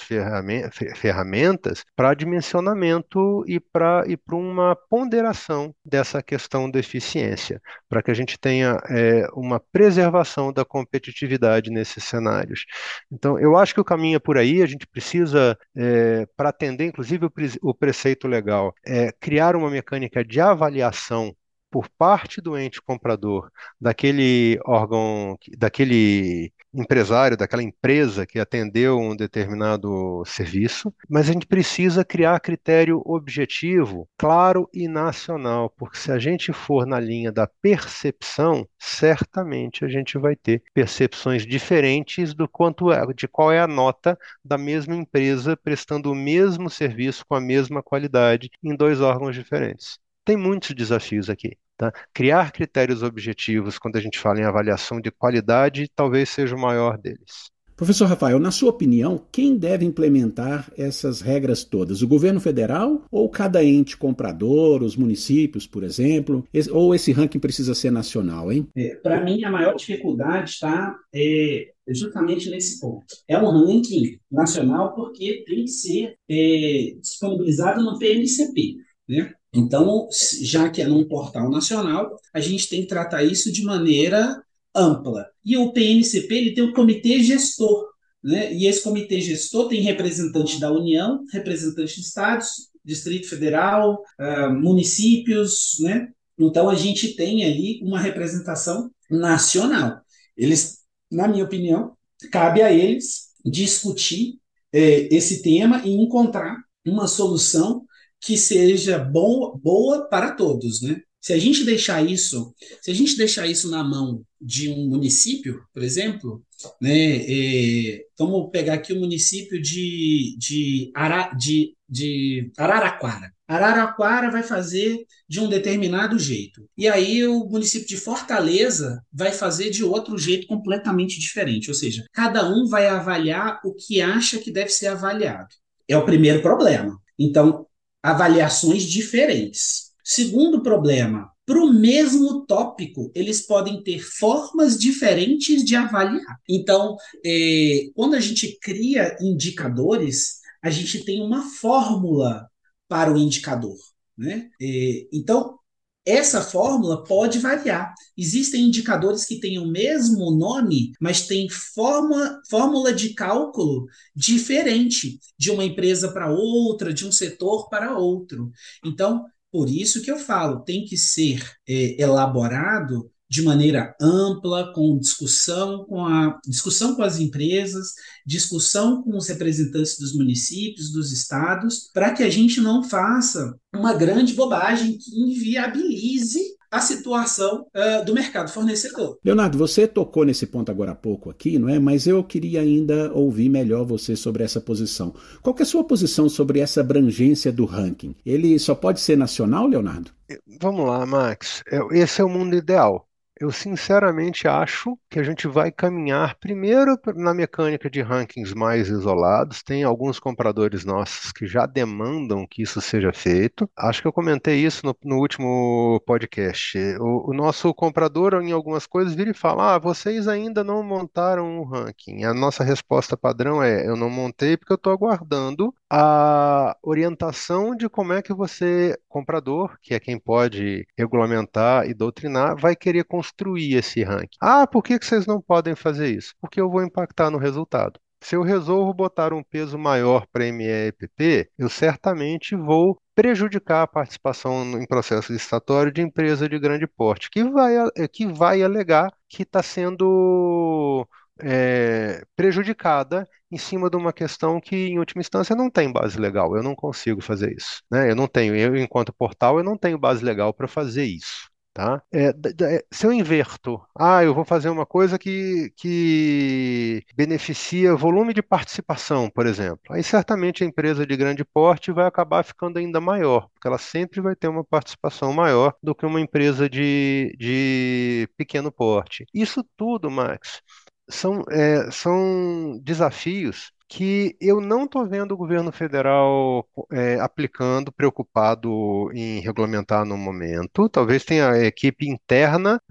ferramentas 0.96 1.86
para 1.96 2.16
dimensionamento 2.16 3.46
e 3.48 3.60
para 3.60 4.04
e 4.08 4.18
uma 4.32 4.76
ponderação 4.90 5.74
dessa 5.86 6.24
questão 6.24 6.70
da 6.70 6.80
eficiência, 6.80 7.62
para 7.88 8.02
que 8.02 8.10
a 8.10 8.16
gente 8.16 8.40
tenha 8.40 8.80
é, 8.90 9.28
uma 9.34 9.60
preservação 9.60 10.52
da 10.52 10.66
competitividade 10.66 11.70
nesses 11.70 12.04
cenários. 12.04 12.66
Então, 13.12 13.40
eu 13.40 13.56
acho 13.56 13.76
que 13.76 13.82
o 13.82 13.86
caminho 13.86 14.16
é 14.16 14.20
por 14.20 14.40
aí, 14.40 14.64
a 14.64 14.66
gente 14.66 14.88
precisa, 14.88 15.56
é, 15.78 16.26
para 16.36 16.50
atender 16.50 16.86
inclusive 16.86 17.28
o, 17.28 17.32
o 17.62 17.76
preceito 17.76 18.28
legal, 18.28 18.74
é, 18.84 19.12
criar 19.20 19.56
uma 19.56 19.70
mecânica 19.70 20.26
de 20.26 20.42
avaliação 20.42 21.36
por 21.70 21.90
parte 21.90 22.42
do 22.42 22.58
ente 22.58 22.82
comprador 22.82 23.52
daquele 23.80 24.58
órgão, 24.66 25.38
daquele 25.58 26.54
empresário, 26.76 27.38
daquela 27.38 27.64
empresa 27.64 28.26
que 28.26 28.40
atendeu 28.40 28.98
um 29.00 29.16
determinado 29.16 30.24
serviço, 30.26 30.94
mas 31.10 31.30
a 31.30 31.34
gente 31.34 31.48
precisa 31.48 32.04
criar 32.04 32.40
critério 32.40 33.02
objetivo, 33.06 34.08
claro 34.18 34.70
e 34.74 34.88
nacional, 34.88 35.70
porque 35.70 35.98
se 35.98 36.12
a 36.12 36.20
gente 36.20 36.52
for 36.52 36.86
na 36.86 37.00
linha 37.00 37.32
da 37.32 37.48
percepção, 37.48 38.68
certamente 38.80 39.86
a 39.86 39.88
gente 39.88 40.18
vai 40.18 40.36
ter 40.36 40.62
percepções 40.74 41.46
diferentes 41.46 42.34
do 42.34 42.48
quanto 42.48 42.92
é, 42.92 43.06
de 43.14 43.28
qual 43.28 43.52
é 43.52 43.60
a 43.60 43.68
nota 43.68 44.18
da 44.44 44.58
mesma 44.58 44.96
empresa 44.96 45.56
prestando 45.58 46.12
o 46.12 46.16
mesmo 46.16 46.70
serviço 46.70 47.26
com 47.28 47.36
a 47.36 47.42
mesma 47.42 47.82
qualidade 47.82 48.50
em 48.64 48.76
dois 48.76 49.02
órgãos 49.02 49.36
diferentes. 49.36 49.98
Tem 50.24 50.36
muitos 50.36 50.72
desafios 50.74 51.30
aqui. 51.30 51.58
Tá? 51.78 51.92
Criar 52.14 52.52
critérios 52.52 53.04
objetivos 53.04 53.78
quando 53.78 53.98
a 53.98 54.02
gente 54.02 54.18
fala 54.18 54.40
em 54.40 54.46
avaliação 54.46 55.02
de 55.02 55.12
qualidade 55.12 55.90
talvez 55.94 56.30
seja 56.30 56.56
o 56.56 56.60
maior 56.60 56.98
deles. 56.98 57.54
Professor 57.76 58.06
Rafael, 58.06 58.40
na 58.40 58.52
sua 58.52 58.70
opinião, 58.70 59.22
quem 59.30 59.58
deve 59.58 59.84
implementar 59.84 60.72
essas 60.78 61.20
regras 61.20 61.66
todas? 61.66 62.02
O 62.02 62.08
governo 62.08 62.40
federal 62.40 63.04
ou 63.12 63.30
cada 63.30 63.62
ente 63.62 63.98
comprador, 63.98 64.82
os 64.82 64.96
municípios, 64.96 65.68
por 65.68 65.84
exemplo? 65.84 66.48
Ou 66.72 66.96
esse 66.96 67.12
ranking 67.12 67.40
precisa 67.40 67.76
ser 67.76 67.92
nacional, 67.92 68.50
hein? 68.50 68.66
É, 68.74 68.96
Para 68.96 69.22
mim, 69.22 69.44
a 69.44 69.52
maior 69.52 69.76
dificuldade 69.76 70.52
está 70.52 70.96
é, 71.14 71.74
justamente 71.90 72.50
nesse 72.50 72.80
ponto. 72.80 73.06
É 73.28 73.38
um 73.38 73.66
ranking 73.66 74.20
nacional 74.32 74.96
porque 74.96 75.44
tem 75.46 75.66
que 75.66 75.72
ser 75.72 76.16
é, 76.30 76.96
disponibilizado 77.02 77.84
no 77.84 78.00
PMCP. 78.00 78.78
Né? 79.08 79.34
Então, 79.56 80.10
já 80.41 80.70
que 80.70 80.82
é 80.82 80.88
num 80.88 81.08
portal 81.08 81.50
nacional, 81.50 82.20
a 82.34 82.41
gente 82.41 82.68
tem 82.68 82.82
que 82.82 82.88
tratar 82.88 83.24
isso 83.24 83.52
de 83.52 83.63
maneira 83.63 84.44
ampla. 84.76 85.26
E 85.44 85.56
o 85.56 85.72
PNCP 85.72 86.36
ele 86.36 86.54
tem 86.54 86.63
o 86.63 86.74
comitê 86.74 87.24
gestor, 87.24 87.88
né? 88.22 88.54
E 88.54 88.68
esse 88.68 88.84
comitê 88.84 89.22
gestor 89.22 89.70
tem 89.70 89.82
representante 89.82 90.60
da 90.60 90.72
União, 90.72 91.24
representante 91.32 91.96
de 91.96 92.02
estados, 92.02 92.70
Distrito 92.84 93.30
Federal, 93.30 94.04
uh, 94.20 94.54
municípios, 94.54 95.78
né? 95.80 96.10
Então 96.38 96.70
a 96.70 96.76
gente 96.76 97.15
tem 97.15 97.46
ali 97.46 97.80
uma 97.82 98.00
representação 98.00 98.91
nacional. 99.10 100.02
Eles, 100.36 100.80
na 101.10 101.30
minha 101.30 101.46
opinião, 101.46 101.96
cabe 102.30 102.62
a 102.62 102.72
eles 102.72 103.30
discutir 103.46 104.38
eh, 104.74 105.08
esse 105.12 105.41
tema 105.41 105.82
e 105.86 105.91
encontrar 105.91 106.58
uma 106.86 107.08
solução 107.08 107.86
que 108.26 108.38
seja 108.38 108.98
bom, 108.98 109.56
boa 109.64 110.10
para 110.10 110.32
todos, 110.32 110.82
né? 110.82 111.00
Se 111.22 111.32
a 111.32 111.38
gente 111.38 111.64
deixar 111.64 112.04
isso, 112.04 112.54
se 112.82 112.92
a 112.92 112.94
gente 112.94 113.16
deixar 113.18 113.48
isso 113.48 113.70
na 113.70 113.84
mão 113.84 114.24
de 114.40 114.70
um 114.70 114.88
município, 114.88 115.64
por 115.74 115.82
exemplo, 115.84 116.44
né, 116.80 117.18
é, 117.18 118.02
vamos 118.18 118.50
pegar 118.52 118.76
aqui 118.76 118.94
o 118.94 119.00
município 119.00 119.60
de, 119.60 120.36
de, 120.38 120.92
Ara, 120.96 121.32
de, 121.34 121.76
de 121.90 122.52
Araraquara. 122.58 123.32
Araraquara 123.48 124.30
vai 124.30 124.44
fazer 124.44 125.06
de 125.28 125.40
um 125.40 125.50
determinado 125.50 126.18
jeito. 126.20 126.68
E 126.78 126.88
aí 126.88 127.26
o 127.28 127.46
município 127.46 127.88
de 127.88 127.98
Fortaleza 127.98 129.02
vai 129.12 129.32
fazer 129.32 129.70
de 129.70 129.84
outro 129.84 130.18
jeito 130.18 130.48
completamente 130.48 131.20
diferente. 131.20 131.70
Ou 131.70 131.76
seja, 131.76 132.06
cada 132.12 132.48
um 132.48 132.68
vai 132.68 132.88
avaliar 132.88 133.60
o 133.64 133.74
que 133.74 134.02
acha 134.02 134.38
que 134.38 134.52
deve 134.52 134.70
ser 134.70 134.88
avaliado. 134.88 135.50
É 135.88 135.98
o 135.98 136.06
primeiro 136.06 136.42
problema. 136.42 137.00
Então, 137.18 137.66
avaliações 138.06 138.84
diferentes. 138.84 139.91
Segundo 140.04 140.62
problema, 140.62 141.32
para 141.44 141.60
o 141.60 141.74
mesmo 141.74 142.46
tópico, 142.46 143.12
eles 143.15 143.41
podem 143.41 143.82
ter 143.82 144.00
formas 144.00 144.78
diferentes 144.78 145.63
de 145.63 145.76
avaliar. 145.76 146.39
Então, 146.48 146.96
é, 147.26 147.89
quando 147.96 148.15
a 148.15 148.20
gente 148.20 148.60
cria 148.62 149.18
indicadores, 149.20 150.39
a 150.63 150.70
gente 150.70 151.04
tem 151.04 151.20
uma 151.20 151.41
fórmula 151.41 152.48
para 152.88 153.12
o 153.12 153.18
indicador. 153.18 153.76
Né? 154.15 154.50
É, 154.62 155.08
então, 155.12 155.58
essa 156.06 156.41
fórmula 156.41 157.04
pode 157.04 157.39
variar. 157.39 157.94
Existem 158.15 158.65
indicadores 158.65 159.26
que 159.26 159.39
têm 159.39 159.58
o 159.58 159.68
mesmo 159.68 160.32
nome, 160.32 160.91
mas 161.00 161.26
têm 161.26 161.50
forma, 161.50 162.41
fórmula 162.50 162.94
de 162.94 163.13
cálculo 163.13 163.88
diferente 164.15 165.20
de 165.38 165.50
uma 165.50 165.65
empresa 165.65 166.12
para 166.12 166.32
outra, 166.32 166.94
de 166.94 167.06
um 167.08 167.12
setor 167.12 167.68
para 167.70 167.98
outro. 167.98 168.52
Então, 168.86 169.26
por 169.52 169.70
isso 169.70 170.02
que 170.02 170.12
eu 170.12 170.18
falo, 170.18 170.63
tem 170.63 170.86
que 170.86 170.98
ser 170.98 171.41
é, 171.68 172.02
elaborado 172.02 173.10
de 173.30 173.42
maneira 173.42 173.96
ampla, 174.00 174.72
com 174.74 174.98
discussão 175.00 175.86
com 175.86 176.06
a 176.06 176.40
discussão 176.46 176.96
com 176.96 177.02
as 177.02 177.20
empresas, 177.20 177.94
discussão 178.26 179.02
com 179.02 179.18
os 179.18 179.28
representantes 179.28 179.98
dos 180.00 180.16
municípios, 180.16 180.92
dos 180.92 181.12
estados, 181.12 181.90
para 181.94 182.12
que 182.12 182.24
a 182.24 182.30
gente 182.30 182.62
não 182.62 182.84
faça 182.84 183.56
uma 183.74 183.94
grande 183.94 184.34
bobagem 184.34 184.98
que 184.98 185.20
inviabilize 185.20 186.56
a 186.76 186.82
situação 186.82 187.66
uh, 187.74 188.04
do 188.04 188.14
mercado 188.14 188.50
fornecedor. 188.52 189.18
Leonardo, 189.24 189.58
você 189.58 189.88
tocou 189.88 190.26
nesse 190.26 190.46
ponto 190.46 190.70
agora 190.70 190.92
há 190.92 190.96
pouco 190.96 191.30
aqui, 191.30 191.58
não 191.58 191.70
é? 191.70 191.80
Mas 191.80 192.06
eu 192.06 192.22
queria 192.22 192.62
ainda 192.62 193.14
ouvir 193.14 193.48
melhor 193.48 193.86
você 193.86 194.16
sobre 194.16 194.44
essa 194.44 194.60
posição. 194.60 195.14
Qual 195.42 195.56
é 195.58 195.62
a 195.62 195.66
sua 195.66 195.86
posição 195.86 196.28
sobre 196.28 196.60
essa 196.60 196.82
abrangência 196.82 197.52
do 197.52 197.64
ranking? 197.64 198.14
Ele 198.26 198.60
só 198.60 198.76
pode 198.76 199.00
ser 199.00 199.18
nacional, 199.18 199.68
Leonardo? 199.68 200.12
Vamos 200.60 200.86
lá, 200.86 201.06
Max. 201.06 201.64
É, 201.72 201.80
esse 201.98 202.20
é 202.20 202.26
o 202.26 202.30
mundo 202.30 202.56
ideal. 202.56 203.08
Eu 203.38 203.52
sinceramente 203.52 204.48
acho 204.48 204.98
que 205.10 205.19
a 205.19 205.24
gente 205.24 205.45
vai 205.45 205.69
caminhar 205.69 206.36
primeiro 206.36 206.98
na 207.15 207.34
mecânica 207.34 207.89
de 207.89 208.02
rankings 208.02 208.56
mais 208.56 208.88
isolados. 208.88 209.62
Tem 209.62 209.84
alguns 209.84 210.19
compradores 210.19 210.86
nossos 210.86 211.34
que 211.34 211.45
já 211.45 211.65
demandam 211.65 212.48
que 212.48 212.62
isso 212.62 212.80
seja 212.80 213.12
feito. 213.12 213.69
Acho 213.78 214.02
que 214.02 214.08
eu 214.08 214.13
comentei 214.13 214.65
isso 214.65 214.86
no, 214.86 214.95
no 215.04 215.17
último 215.17 216.02
podcast. 216.06 216.78
O, 217.00 217.32
o, 217.32 217.34
nosso 217.34 217.74
comprador, 217.74 218.41
em 218.41 218.54
algumas 218.54 218.88
coisas, 218.88 219.13
vira 219.13 219.32
e 219.32 219.34
fala: 219.34 219.76
Ah, 219.76 219.80
vocês 219.80 220.30
ainda 220.30 220.63
não 220.63 220.82
montaram 220.82 221.60
um 221.60 221.63
ranking. 221.65 222.24
A 222.24 222.34
nossa 222.34 222.63
resposta 222.63 223.17
padrão 223.17 223.62
é: 223.62 223.86
Eu 223.86 223.98
não 223.98 224.10
montei 224.10 224.56
porque 224.56 224.71
eu 224.71 224.78
estou 224.78 224.93
aguardando 224.93 225.74
a 225.97 226.75
orientação 226.84 227.73
de 227.73 227.88
como 227.88 228.12
é 228.12 228.21
que 228.21 228.34
você, 228.34 228.99
comprador, 229.08 229.77
que 229.81 229.93
é 229.93 229.99
quem 229.99 230.19
pode 230.19 230.86
regulamentar 230.97 231.88
e 231.88 231.93
doutrinar, 231.93 232.58
vai 232.60 232.75
querer 232.75 233.05
construir 233.05 233.75
esse 233.75 234.03
ranking. 234.03 234.38
Ah, 234.41 234.67
por 234.67 234.84
que 234.84 234.97
vocês 235.01 235.25
não 235.25 235.39
podem 235.39 235.73
fazer 235.73 236.13
isso? 236.13 236.34
Porque 236.41 236.60
eu 236.60 236.69
vou 236.69 236.84
impactar 236.84 237.29
no 237.31 237.38
resultado. 237.38 237.97
Se 238.19 238.36
eu 238.36 238.41
resolvo 238.41 238.93
botar 238.93 239.31
um 239.31 239.41
peso 239.41 239.77
maior 239.77 240.25
para 240.34 240.51
MEPP, 240.51 241.49
eu 241.58 241.69
certamente 241.69 242.58
vou 242.58 242.99
prejudicar 243.13 243.84
a 243.84 243.88
participação 243.88 244.63
em 244.77 244.86
processo 244.86 245.31
licitatório 245.31 245.93
de 245.93 246.01
empresa 246.01 246.49
de 246.49 246.60
grande 246.60 246.88
porte, 246.88 247.29
que 247.29 247.41
vai, 247.45 247.73
que 248.12 248.25
vai 248.25 248.62
alegar 248.62 249.13
que 249.29 249.43
está 249.43 249.63
sendo 249.63 251.08
é, 251.39 252.24
prejudicada 252.36 253.28
em 253.52 253.58
cima 253.58 253.89
de 253.89 253.98
uma 253.98 254.13
questão 254.13 254.60
que, 254.60 254.76
em 254.76 255.00
última 255.00 255.21
instância, 255.21 255.56
não 255.56 255.69
tem 255.69 255.91
base 255.91 256.19
legal. 256.19 256.56
Eu 256.56 256.63
não 256.63 256.76
consigo 256.76 257.21
fazer 257.21 257.56
isso. 257.56 257.82
Né? 257.91 258.10
Eu 258.12 258.15
não 258.15 258.28
tenho, 258.28 258.56
eu, 258.56 258.76
enquanto 258.76 259.13
portal, 259.13 259.58
eu 259.58 259.63
não 259.63 259.78
tenho 259.78 259.98
base 259.98 260.24
legal 260.24 260.54
para 260.54 260.67
fazer 260.67 261.06
isso. 261.06 261.50
Tá? 261.76 262.02
É, 262.10 262.30
é, 262.30 262.86
se 262.89 263.06
eu 263.06 263.12
inverto, 263.12 263.82
ah, 264.00 264.24
eu 264.24 264.34
vou 264.34 264.45
fazer 264.45 264.69
uma 264.69 264.86
coisa 264.86 265.19
que, 265.19 265.74
que 265.76 267.04
beneficia 267.17 267.93
volume 267.98 268.34
de 268.34 268.41
participação, 268.41 269.30
por 269.30 269.45
exemplo, 269.45 269.82
aí 269.89 270.02
certamente 270.02 270.63
a 270.63 270.65
empresa 270.67 271.06
de 271.06 271.17
grande 271.17 271.43
porte 271.43 271.91
vai 271.91 272.06
acabar 272.08 272.45
ficando 272.45 272.80
ainda 272.80 273.02
maior, 273.02 273.50
porque 273.54 273.67
ela 273.67 273.78
sempre 273.78 274.21
vai 274.21 274.38
ter 274.38 274.48
uma 274.48 274.63
participação 274.63 275.34
maior 275.34 275.76
do 275.84 275.93
que 275.93 276.06
uma 276.06 276.21
empresa 276.21 276.69
de, 276.69 277.36
de 277.38 278.30
pequeno 278.38 278.71
porte. 278.71 279.26
Isso 279.34 279.62
tudo, 279.76 280.10
Max, 280.10 280.62
são, 281.08 281.44
é, 281.50 281.89
são 281.91 282.80
desafios 282.84 283.72
que 283.88 284.36
eu 284.41 284.60
não 284.60 284.86
estou 284.86 285.08
vendo 285.08 285.34
o 285.34 285.38
governo 285.38 285.72
federal 285.72 286.68
é, 286.91 287.20
aplicando, 287.20 287.91
preocupado 287.91 289.12
em 289.13 289.39
regulamentar 289.39 290.06
no 290.06 290.18
momento. 290.18 290.89
Talvez 290.89 291.24
tenha 291.24 291.52
a 291.52 291.65
equipe 291.65 292.10
interna 292.10 292.82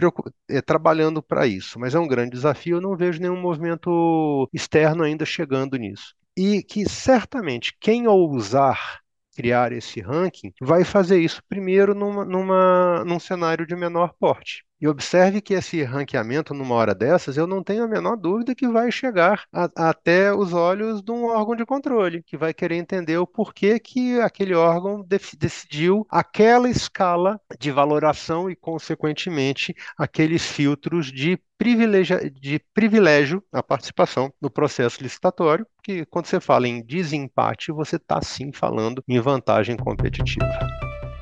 é, 0.49 0.61
trabalhando 0.63 1.23
para 1.23 1.47
isso, 1.47 1.79
mas 1.79 1.95
é 1.95 1.99
um 1.99 2.07
grande 2.07 2.31
desafio. 2.31 2.77
Eu 2.77 2.81
não 2.81 2.97
vejo 2.97 3.21
nenhum 3.21 3.41
movimento 3.41 4.49
externo 4.53 5.03
ainda 5.03 5.25
chegando 5.25 5.77
nisso. 5.77 6.15
E 6.37 6.63
que 6.63 6.89
certamente 6.89 7.77
quem 7.81 8.07
ousar 8.07 9.01
criar 9.35 9.73
esse 9.73 10.01
ranking 10.01 10.53
vai 10.61 10.85
fazer 10.85 11.19
isso 11.19 11.43
primeiro 11.49 11.95
numa, 11.95 12.25
numa, 12.25 13.05
num 13.05 13.19
cenário 13.19 13.67
de 13.67 13.75
menor 13.75 14.15
porte. 14.19 14.65
E 14.81 14.89
observe 14.89 15.41
que 15.41 15.55
esse 15.55 15.83
ranqueamento, 15.83 16.53
numa 16.53 16.75
hora 16.75 16.95
dessas, 16.95 17.37
eu 17.37 17.47
não 17.47 17.63
tenho 17.63 17.85
a 17.85 17.89
menor 17.89 18.17
dúvida 18.17 18.55
que 18.55 18.69
vai 18.69 18.91
chegar 18.91 19.45
a, 19.53 19.89
até 19.89 20.33
os 20.33 20.53
olhos 20.53 21.01
de 21.03 21.13
um 21.13 21.25
órgão 21.27 21.57
de 21.57 21.65
controle, 21.65 22.23
que 22.23 22.37
vai 22.37 22.53
querer 22.53 22.77
entender 22.77 23.17
o 23.17 23.27
porquê 23.27 23.79
que 23.79 24.21
aquele 24.21 24.55
órgão 24.55 25.05
decidiu 25.37 26.07
aquela 26.11 26.69
escala 26.69 27.41
de 27.59 27.71
valoração 27.71 28.51
e, 28.51 28.57
consequentemente, 28.57 29.75
aqueles 29.97 30.45
filtros 30.45 31.07
de 31.07 31.39
privilégio, 31.57 32.31
de 32.31 32.61
privilégio 32.75 33.43
à 33.53 33.63
participação 33.63 34.33
no 34.41 34.51
processo 34.51 35.03
licitatório, 35.03 35.67
que 35.83 36.05
quando 36.07 36.27
você 36.27 36.41
fala 36.41 36.69
em 36.69 36.85
desempate, 36.85 37.73
você 37.73 37.97
está 37.97 38.21
sim 38.21 38.53
falando 38.53 39.03
em 39.09 39.21
vantagem 39.21 39.77
competitiva. 39.77 40.47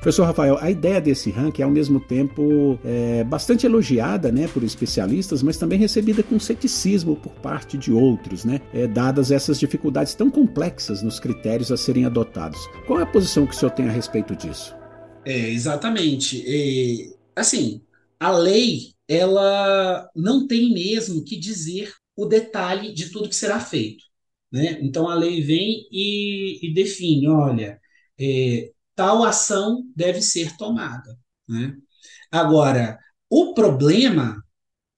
Professor 0.03 0.25
Rafael, 0.25 0.57
a 0.59 0.69
ideia 0.69 0.99
desse 0.99 1.31
ranking 1.31 1.61
é 1.61 1.65
ao 1.65 1.71
mesmo 1.71 1.97
tempo 1.97 2.77
é, 2.83 3.23
bastante 3.23 3.65
elogiada 3.65 4.33
né, 4.33 4.49
por 4.49 4.61
especialistas, 4.61 5.41
mas 5.41 5.55
também 5.55 5.79
recebida 5.79 6.21
com 6.21 6.37
ceticismo 6.37 7.15
por 7.15 7.31
parte 7.35 7.77
de 7.77 7.93
outros, 7.93 8.43
né, 8.43 8.59
é, 8.73 8.85
dadas 8.85 9.31
essas 9.31 9.57
dificuldades 9.57 10.13
tão 10.13 10.29
complexas 10.29 11.01
nos 11.01 11.21
critérios 11.21 11.71
a 11.71 11.77
serem 11.77 12.03
adotados. 12.03 12.59
Qual 12.85 12.99
é 12.99 13.03
a 13.03 13.05
posição 13.05 13.47
que 13.47 13.55
o 13.55 13.57
senhor 13.57 13.71
tem 13.71 13.87
a 13.87 13.91
respeito 13.91 14.35
disso? 14.35 14.75
É, 15.23 15.49
exatamente. 15.51 16.43
É, 16.45 17.15
assim, 17.33 17.81
a 18.19 18.29
lei 18.29 18.89
ela 19.07 20.09
não 20.13 20.45
tem 20.45 20.73
mesmo 20.73 21.23
que 21.23 21.39
dizer 21.39 21.93
o 22.13 22.25
detalhe 22.25 22.93
de 22.93 23.09
tudo 23.09 23.29
que 23.29 23.35
será 23.37 23.57
feito. 23.57 24.03
Né? 24.51 24.79
Então 24.81 25.07
a 25.07 25.15
lei 25.15 25.39
vem 25.39 25.87
e, 25.89 26.59
e 26.61 26.73
define, 26.73 27.29
olha, 27.29 27.79
é, 28.19 28.72
tal 28.95 29.23
ação 29.23 29.83
deve 29.95 30.21
ser 30.21 30.55
tomada. 30.57 31.17
Né? 31.47 31.75
Agora, 32.31 32.99
o 33.29 33.53
problema 33.53 34.43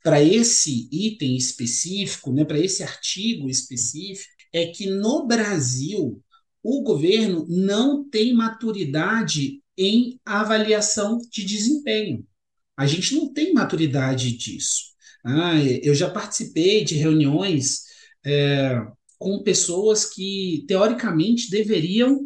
para 0.03 0.21
esse 0.21 0.87
item 0.91 1.35
específico, 1.35 2.31
né, 2.31 2.45
para 2.45 2.59
esse 2.59 2.83
artigo 2.83 3.49
específico, 3.49 4.31
é 4.53 4.67
que 4.67 4.85
no 4.87 5.25
Brasil 5.25 6.21
o 6.61 6.83
governo 6.83 7.45
não 7.49 8.07
tem 8.07 8.33
maturidade 8.33 9.61
em 9.77 10.19
avaliação 10.23 11.19
de 11.31 11.43
desempenho. 11.43 12.25
A 12.77 12.85
gente 12.85 13.15
não 13.15 13.33
tem 13.33 13.53
maturidade 13.53 14.31
disso. 14.37 14.93
Ah, 15.23 15.57
eu 15.81 15.95
já 15.95 16.09
participei 16.09 16.83
de 16.83 16.95
reuniões 16.95 17.83
é, 18.23 18.79
com 19.17 19.41
pessoas 19.43 20.05
que, 20.05 20.65
teoricamente, 20.67 21.49
deveriam 21.49 22.25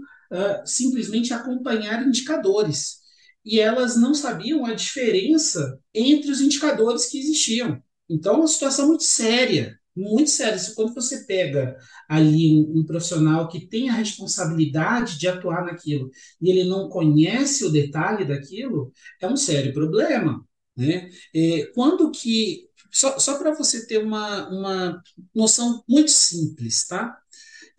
simplesmente 0.65 1.33
acompanhar 1.33 2.05
indicadores. 2.05 2.99
E 3.43 3.59
elas 3.59 3.95
não 3.95 4.13
sabiam 4.13 4.65
a 4.65 4.73
diferença 4.73 5.79
entre 5.93 6.29
os 6.29 6.41
indicadores 6.41 7.05
que 7.07 7.19
existiam. 7.19 7.81
Então, 8.09 8.35
é 8.35 8.37
uma 8.37 8.47
situação 8.47 8.87
muito 8.87 9.03
séria, 9.03 9.79
muito 9.95 10.29
séria. 10.29 10.59
Quando 10.75 10.93
você 10.93 11.25
pega 11.25 11.77
ali 12.07 12.53
um, 12.55 12.79
um, 12.79 12.85
profissional 12.85 13.47
que 13.47 13.67
tem 13.67 13.89
a 13.89 13.93
responsabilidade 13.93 15.17
de 15.17 15.27
atuar 15.27 15.65
naquilo 15.65 16.09
e 16.41 16.49
ele 16.49 16.63
não 16.63 16.89
conhece 16.89 17.65
o 17.65 17.71
detalhe 17.71 18.25
daquilo, 18.25 18.91
é 19.21 19.27
um 19.27 19.37
sério 19.37 19.73
problema. 19.73 20.43
Né? 20.75 21.09
É, 21.35 21.65
quando 21.73 22.11
que. 22.11 22.67
Só, 22.91 23.19
só 23.19 23.37
para 23.37 23.53
você 23.53 23.85
ter 23.85 23.99
uma, 23.99 24.49
uma 24.49 25.03
noção 25.35 25.83
muito 25.87 26.09
simples, 26.09 26.87
tá? 26.87 27.15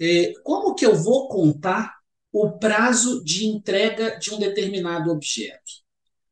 É, 0.00 0.32
como 0.44 0.74
que 0.74 0.86
eu 0.86 0.94
vou 0.94 1.28
contar 1.28 1.99
o 2.32 2.58
prazo 2.58 3.24
de 3.24 3.46
entrega 3.46 4.18
de 4.18 4.32
um 4.32 4.38
determinado 4.38 5.10
objeto. 5.10 5.80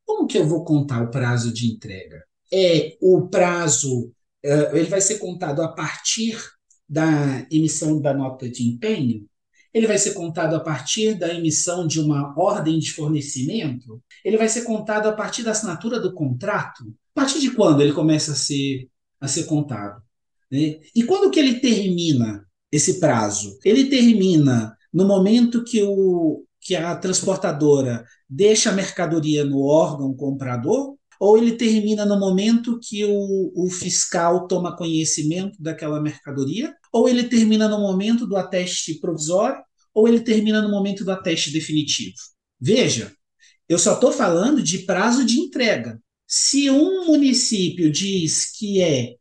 Como 0.04 0.26
que 0.26 0.38
eu 0.38 0.46
vou 0.46 0.64
contar 0.64 1.02
o 1.02 1.10
prazo 1.10 1.52
de 1.52 1.66
entrega? 1.66 2.24
É 2.52 2.96
o 3.00 3.28
prazo, 3.28 4.06
uh, 4.44 4.76
ele 4.76 4.88
vai 4.88 5.00
ser 5.00 5.18
contado 5.18 5.60
a 5.60 5.68
partir 5.68 6.38
da 6.88 7.46
emissão 7.50 8.00
da 8.00 8.14
nota 8.14 8.48
de 8.48 8.66
empenho? 8.66 9.28
Ele 9.74 9.86
vai 9.86 9.98
ser 9.98 10.14
contado 10.14 10.54
a 10.56 10.60
partir 10.60 11.14
da 11.14 11.32
emissão 11.34 11.86
de 11.86 12.00
uma 12.00 12.34
ordem 12.38 12.78
de 12.78 12.92
fornecimento? 12.92 14.02
Ele 14.24 14.38
vai 14.38 14.48
ser 14.48 14.62
contado 14.62 15.06
a 15.06 15.12
partir 15.12 15.42
da 15.42 15.50
assinatura 15.50 16.00
do 16.00 16.14
contrato? 16.14 16.84
A 17.14 17.20
partir 17.20 17.40
de 17.40 17.50
quando 17.50 17.82
ele 17.82 17.92
começa 17.92 18.32
a 18.32 18.36
ser, 18.36 18.88
a 19.20 19.28
ser 19.28 19.44
contado? 19.44 20.02
Né? 20.50 20.80
E 20.94 21.04
quando 21.04 21.30
que 21.30 21.38
ele 21.38 21.60
termina 21.60 22.46
esse 22.72 22.98
prazo? 22.98 23.58
Ele 23.62 23.90
termina 23.90 24.74
no 24.92 25.06
momento 25.06 25.64
que, 25.64 25.82
o, 25.82 26.44
que 26.60 26.74
a 26.74 26.96
transportadora 26.96 28.04
deixa 28.28 28.70
a 28.70 28.74
mercadoria 28.74 29.44
no 29.44 29.62
órgão 29.62 30.14
comprador, 30.14 30.96
ou 31.20 31.36
ele 31.36 31.52
termina 31.52 32.04
no 32.04 32.18
momento 32.18 32.78
que 32.80 33.04
o, 33.04 33.52
o 33.54 33.68
fiscal 33.70 34.46
toma 34.46 34.76
conhecimento 34.76 35.60
daquela 35.60 36.00
mercadoria, 36.00 36.74
ou 36.92 37.08
ele 37.08 37.24
termina 37.24 37.68
no 37.68 37.78
momento 37.78 38.26
do 38.26 38.36
ateste 38.36 39.00
provisório, 39.00 39.60
ou 39.92 40.06
ele 40.06 40.20
termina 40.20 40.62
no 40.62 40.70
momento 40.70 41.04
do 41.04 41.10
ateste 41.10 41.52
definitivo. 41.52 42.14
Veja, 42.60 43.12
eu 43.68 43.78
só 43.78 43.94
estou 43.94 44.12
falando 44.12 44.62
de 44.62 44.80
prazo 44.80 45.24
de 45.24 45.40
entrega. 45.40 46.00
Se 46.26 46.70
um 46.70 47.06
município 47.06 47.90
diz 47.90 48.56
que 48.56 48.80
é 48.80 49.16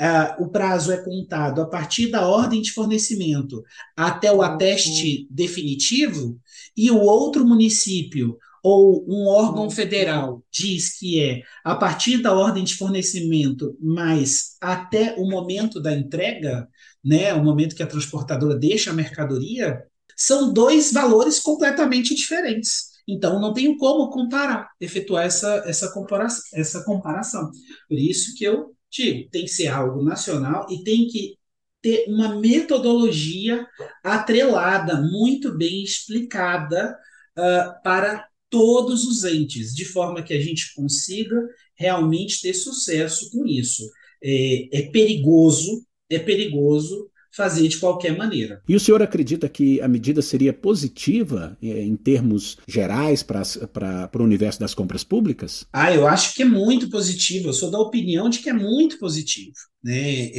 uh, 0.00 0.42
o 0.42 0.48
prazo 0.48 0.92
é 0.92 0.96
contado 0.98 1.60
a 1.60 1.66
partir 1.66 2.10
da 2.10 2.26
ordem 2.26 2.62
de 2.62 2.72
fornecimento 2.72 3.62
até 3.96 4.32
o 4.32 4.42
ateste 4.42 5.26
definitivo, 5.30 6.38
e 6.76 6.90
o 6.90 7.00
outro 7.00 7.46
município 7.46 8.38
ou 8.62 9.04
um 9.08 9.26
órgão 9.26 9.68
federal 9.68 10.42
diz 10.50 10.98
que 10.98 11.20
é 11.20 11.42
a 11.64 11.74
partir 11.74 12.18
da 12.18 12.32
ordem 12.32 12.62
de 12.62 12.76
fornecimento, 12.76 13.76
mas 13.80 14.56
até 14.60 15.16
o 15.18 15.28
momento 15.28 15.80
da 15.80 15.92
entrega, 15.92 16.68
né, 17.04 17.34
o 17.34 17.42
momento 17.42 17.74
que 17.74 17.82
a 17.82 17.86
transportadora 17.86 18.56
deixa 18.56 18.90
a 18.90 18.94
mercadoria, 18.94 19.82
são 20.16 20.52
dois 20.52 20.92
valores 20.92 21.40
completamente 21.40 22.14
diferentes. 22.14 22.92
Então, 23.08 23.40
não 23.40 23.52
tenho 23.52 23.76
como 23.76 24.10
comparar, 24.10 24.70
efetuar 24.80 25.24
essa, 25.24 25.64
essa, 25.66 25.92
comparação, 25.92 26.42
essa 26.54 26.84
comparação. 26.84 27.50
Por 27.88 27.98
isso 27.98 28.36
que 28.36 28.44
eu 28.44 28.76
Digo, 28.92 29.30
tem 29.30 29.44
que 29.44 29.50
ser 29.50 29.68
algo 29.68 30.02
nacional 30.02 30.66
e 30.70 30.84
tem 30.84 31.06
que 31.08 31.38
ter 31.80 32.04
uma 32.08 32.38
metodologia 32.38 33.66
atrelada, 34.04 35.00
muito 35.00 35.56
bem 35.56 35.82
explicada 35.82 36.96
uh, 37.36 37.82
para 37.82 38.28
todos 38.48 39.04
os 39.04 39.24
entes, 39.24 39.74
de 39.74 39.84
forma 39.84 40.22
que 40.22 40.34
a 40.34 40.40
gente 40.40 40.74
consiga 40.74 41.36
realmente 41.74 42.42
ter 42.42 42.54
sucesso 42.54 43.30
com 43.30 43.46
isso. 43.46 43.90
É, 44.22 44.78
é 44.80 44.82
perigoso, 44.90 45.84
é 46.08 46.18
perigoso 46.18 47.10
fazer 47.34 47.66
de 47.68 47.78
qualquer 47.78 48.16
maneira. 48.16 48.62
E 48.68 48.76
o 48.76 48.80
senhor 48.80 49.02
acredita 49.02 49.48
que 49.48 49.80
a 49.80 49.88
medida 49.88 50.20
seria 50.20 50.52
positiva 50.52 51.56
eh, 51.62 51.82
em 51.82 51.96
termos 51.96 52.58
gerais 52.68 53.22
para 53.22 54.10
o 54.14 54.22
universo 54.22 54.60
das 54.60 54.74
compras 54.74 55.02
públicas? 55.02 55.66
Ah, 55.72 55.92
eu 55.92 56.06
acho 56.06 56.34
que 56.34 56.42
é 56.42 56.46
muito 56.46 56.90
positivo. 56.90 57.48
Eu 57.48 57.52
sou 57.52 57.70
da 57.70 57.78
opinião 57.78 58.28
de 58.28 58.40
que 58.40 58.50
é 58.50 58.52
muito 58.52 58.98
positivo. 58.98 59.54
Né? 59.82 60.30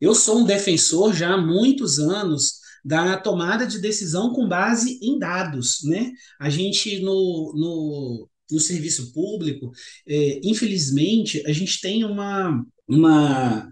Eu 0.00 0.14
sou 0.14 0.40
um 0.40 0.44
defensor 0.44 1.14
já 1.14 1.34
há 1.34 1.40
muitos 1.40 1.98
anos 1.98 2.60
da 2.84 3.16
tomada 3.16 3.66
de 3.66 3.80
decisão 3.80 4.32
com 4.32 4.46
base 4.46 4.98
em 5.02 5.18
dados. 5.18 5.80
Né? 5.84 6.12
A 6.38 6.48
gente, 6.50 7.00
no, 7.00 7.52
no, 7.56 8.28
no 8.50 8.60
serviço 8.60 9.12
público, 9.12 9.72
é, 10.06 10.40
infelizmente, 10.44 11.42
a 11.46 11.52
gente 11.52 11.80
tem 11.80 12.04
uma, 12.04 12.64
uma 12.86 13.66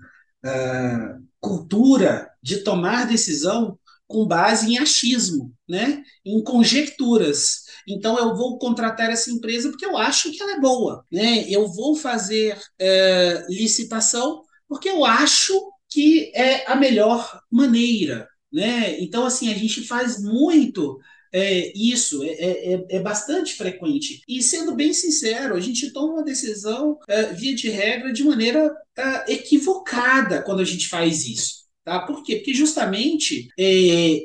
uh, 0.44 1.24
cultura 1.44 2.30
de 2.42 2.64
tomar 2.64 3.07
decisão 3.07 3.78
com 4.07 4.26
base 4.26 4.72
em 4.72 4.78
achismo, 4.78 5.52
né? 5.68 6.02
em 6.24 6.42
conjecturas. 6.42 7.64
Então, 7.87 8.18
eu 8.18 8.35
vou 8.35 8.59
contratar 8.59 9.11
essa 9.11 9.30
empresa 9.30 9.68
porque 9.68 9.85
eu 9.85 9.96
acho 9.96 10.33
que 10.33 10.42
ela 10.42 10.52
é 10.52 10.61
boa. 10.61 11.04
Né? 11.12 11.44
Eu 11.48 11.68
vou 11.68 11.94
fazer 11.94 12.57
uh, 12.57 13.46
licitação 13.52 14.42
porque 14.66 14.88
eu 14.88 15.04
acho 15.04 15.52
que 15.90 16.33
é 16.35 16.70
a 16.70 16.74
melhor 16.74 17.40
maneira. 17.50 18.26
Né? 18.52 18.98
Então, 19.00 19.26
assim, 19.26 19.52
a 19.52 19.57
gente 19.57 19.87
faz 19.87 20.22
muito 20.22 20.98
é, 21.35 21.73
isso, 21.75 22.23
é, 22.23 22.29
é, 22.29 22.75
é, 22.75 22.85
é, 22.90 23.01
bastante 23.01 23.55
frequente. 23.55 24.23
E 24.29 24.40
sendo 24.40 24.77
bem 24.77 24.92
sincero, 24.92 25.57
a 25.57 25.61
gente 25.61 25.90
toma 25.90 26.14
uma 26.14 26.25
decisão, 26.25 26.97
é, 27.09 27.33
via 27.33 27.55
de 27.57 27.68
regra, 27.68 28.12
de 28.12 28.23
maneira 28.23 28.73
é, 28.97 29.33
equivocada 29.33 30.42
quando 30.42 30.61
a 30.61 30.64
gente 30.64 30.88
faz 30.88 31.27
isso. 31.27 31.64
Tá? 31.85 31.99
Por 32.01 32.23
quê? 32.23 32.37
Porque 32.37 32.55
justamente 32.55 33.49